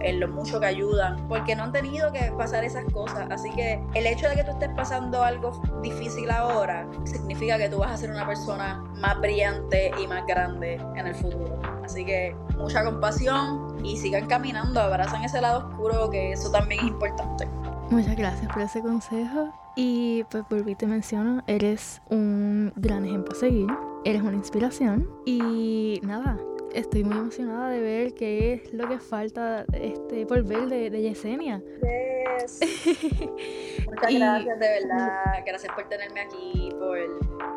en 0.01 0.19
lo, 0.19 0.27
mucho 0.27 0.59
que 0.59 0.65
ayudan, 0.65 1.27
porque 1.27 1.55
no 1.55 1.63
han 1.63 1.71
tenido 1.71 2.11
que 2.11 2.31
pasar 2.37 2.63
esas 2.63 2.85
cosas. 2.91 3.27
Así 3.29 3.49
que 3.51 3.81
el 3.93 4.07
hecho 4.07 4.27
de 4.29 4.35
que 4.35 4.43
tú 4.43 4.51
estés 4.51 4.69
pasando 4.75 5.23
algo 5.23 5.61
difícil 5.81 6.31
ahora 6.31 6.87
significa 7.03 7.57
que 7.57 7.69
tú 7.69 7.79
vas 7.79 7.91
a 7.91 7.97
ser 7.97 8.11
una 8.11 8.25
persona 8.25 8.83
más 8.95 9.19
brillante 9.19 9.91
y 10.01 10.07
más 10.07 10.25
grande 10.25 10.75
en 10.95 11.07
el 11.07 11.15
futuro. 11.15 11.59
Así 11.83 12.05
que 12.05 12.35
mucha 12.57 12.83
compasión 12.83 13.85
y 13.85 13.97
sigan 13.97 14.27
caminando, 14.27 14.79
abrazan 14.79 15.23
ese 15.23 15.41
lado 15.41 15.67
oscuro, 15.67 16.09
que 16.09 16.31
eso 16.31 16.49
también 16.51 16.81
es 16.81 16.87
importante. 16.87 17.47
Muchas 17.89 18.15
gracias 18.15 18.51
por 18.51 18.61
ese 18.61 18.81
consejo. 18.81 19.49
Y 19.75 20.23
pues 20.25 20.43
volví 20.49 20.75
te 20.75 20.85
menciono, 20.85 21.43
eres 21.47 22.01
un 22.09 22.71
gran 22.75 23.05
ejemplo 23.05 23.35
a 23.35 23.39
seguir, 23.39 23.67
eres 24.05 24.21
una 24.21 24.35
inspiración 24.35 25.09
y 25.25 25.99
nada, 26.03 26.37
estoy 26.73 27.03
muy 27.03 27.17
emocionada 27.17 27.69
de 27.69 27.79
ver 27.79 28.13
qué 28.13 28.53
es 28.53 28.73
lo 28.73 28.87
que 28.87 28.99
falta 28.99 29.65
este, 29.73 30.25
por 30.25 30.43
ver 30.43 30.67
de, 30.67 30.89
de 30.89 31.01
Yesenia. 31.01 31.61
Yes. 31.81 32.59
Muchas 33.87 34.13
gracias, 34.13 34.59
de 34.59 34.67
verdad. 34.67 35.43
Gracias 35.45 35.73
por 35.73 35.87
tenerme 35.87 36.21
aquí, 36.21 36.69
por 36.77 36.97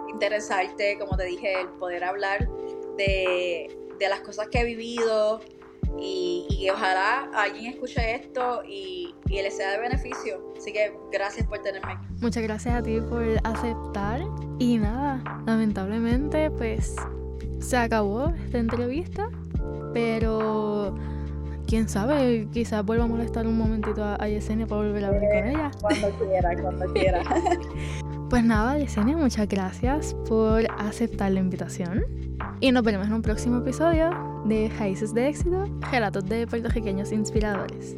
interesarte, 0.09 0.99
como 0.99 1.17
te 1.17 1.25
dije, 1.25 1.61
el 1.61 1.69
poder 1.69 2.05
hablar 2.05 2.49
de, 2.97 3.77
de 3.99 4.09
las 4.09 4.21
cosas 4.21 4.49
que 4.49 4.61
he 4.61 4.65
vivido, 4.65 5.41
y, 5.99 6.47
y, 6.51 6.71
ojalá 6.71 7.31
alguien 7.35 7.73
escuche 7.73 8.15
esto 8.15 8.63
y, 8.67 9.15
y 9.29 9.43
le 9.43 9.51
sea 9.51 9.73
de 9.73 9.79
beneficio. 9.79 10.53
Así 10.57 10.73
que 10.73 10.93
gracias 11.13 11.47
por 11.47 11.59
tenerme 11.59 11.93
aquí. 11.93 12.07
Muchas 12.21 12.43
gracias 12.43 12.75
a 12.75 12.83
ti 12.83 13.01
por 13.01 13.25
aceptar. 13.45 14.23
Y 14.59 14.79
nada, 14.79 15.23
lamentablemente 15.47 16.51
pues 16.51 16.97
se 17.61 17.77
acabó 17.77 18.33
esta 18.45 18.59
entrevista, 18.59 19.29
pero 19.93 20.95
quién 21.67 21.89
sabe, 21.89 22.49
quizás 22.53 22.85
vuelva 22.85 23.05
a 23.05 23.09
molestar 23.09 23.47
un 23.47 23.59
momentito 23.59 24.05
a, 24.05 24.29
Yesenia 24.29 24.67
para 24.67 24.83
volver 24.83 25.05
a 25.05 25.09
hablar 25.09 25.23
con 25.23 25.49
ella. 25.49 25.71
Cuando 25.81 26.11
quiera, 26.11 26.63
cuando 26.63 26.93
quiera. 26.93 27.23
pues 28.31 28.45
nada, 28.45 28.79
Yesenia, 28.79 29.17
muchas 29.17 29.49
gracias 29.49 30.15
por 30.29 30.65
aceptar 30.79 31.33
la 31.33 31.41
invitación. 31.41 32.05
Y 32.61 32.73
nos 32.73 32.83
veremos 32.83 33.09
en 33.09 33.15
un 33.15 33.23
próximo 33.23 33.59
episodio 33.59 34.36
de 34.49 34.69
Raíces 34.79 35.13
de 35.13 35.29
Éxito, 35.29 35.65
relatos 35.91 36.25
de 36.25 36.47
puertorriqueños 36.47 37.11
inspiradores. 37.11 37.97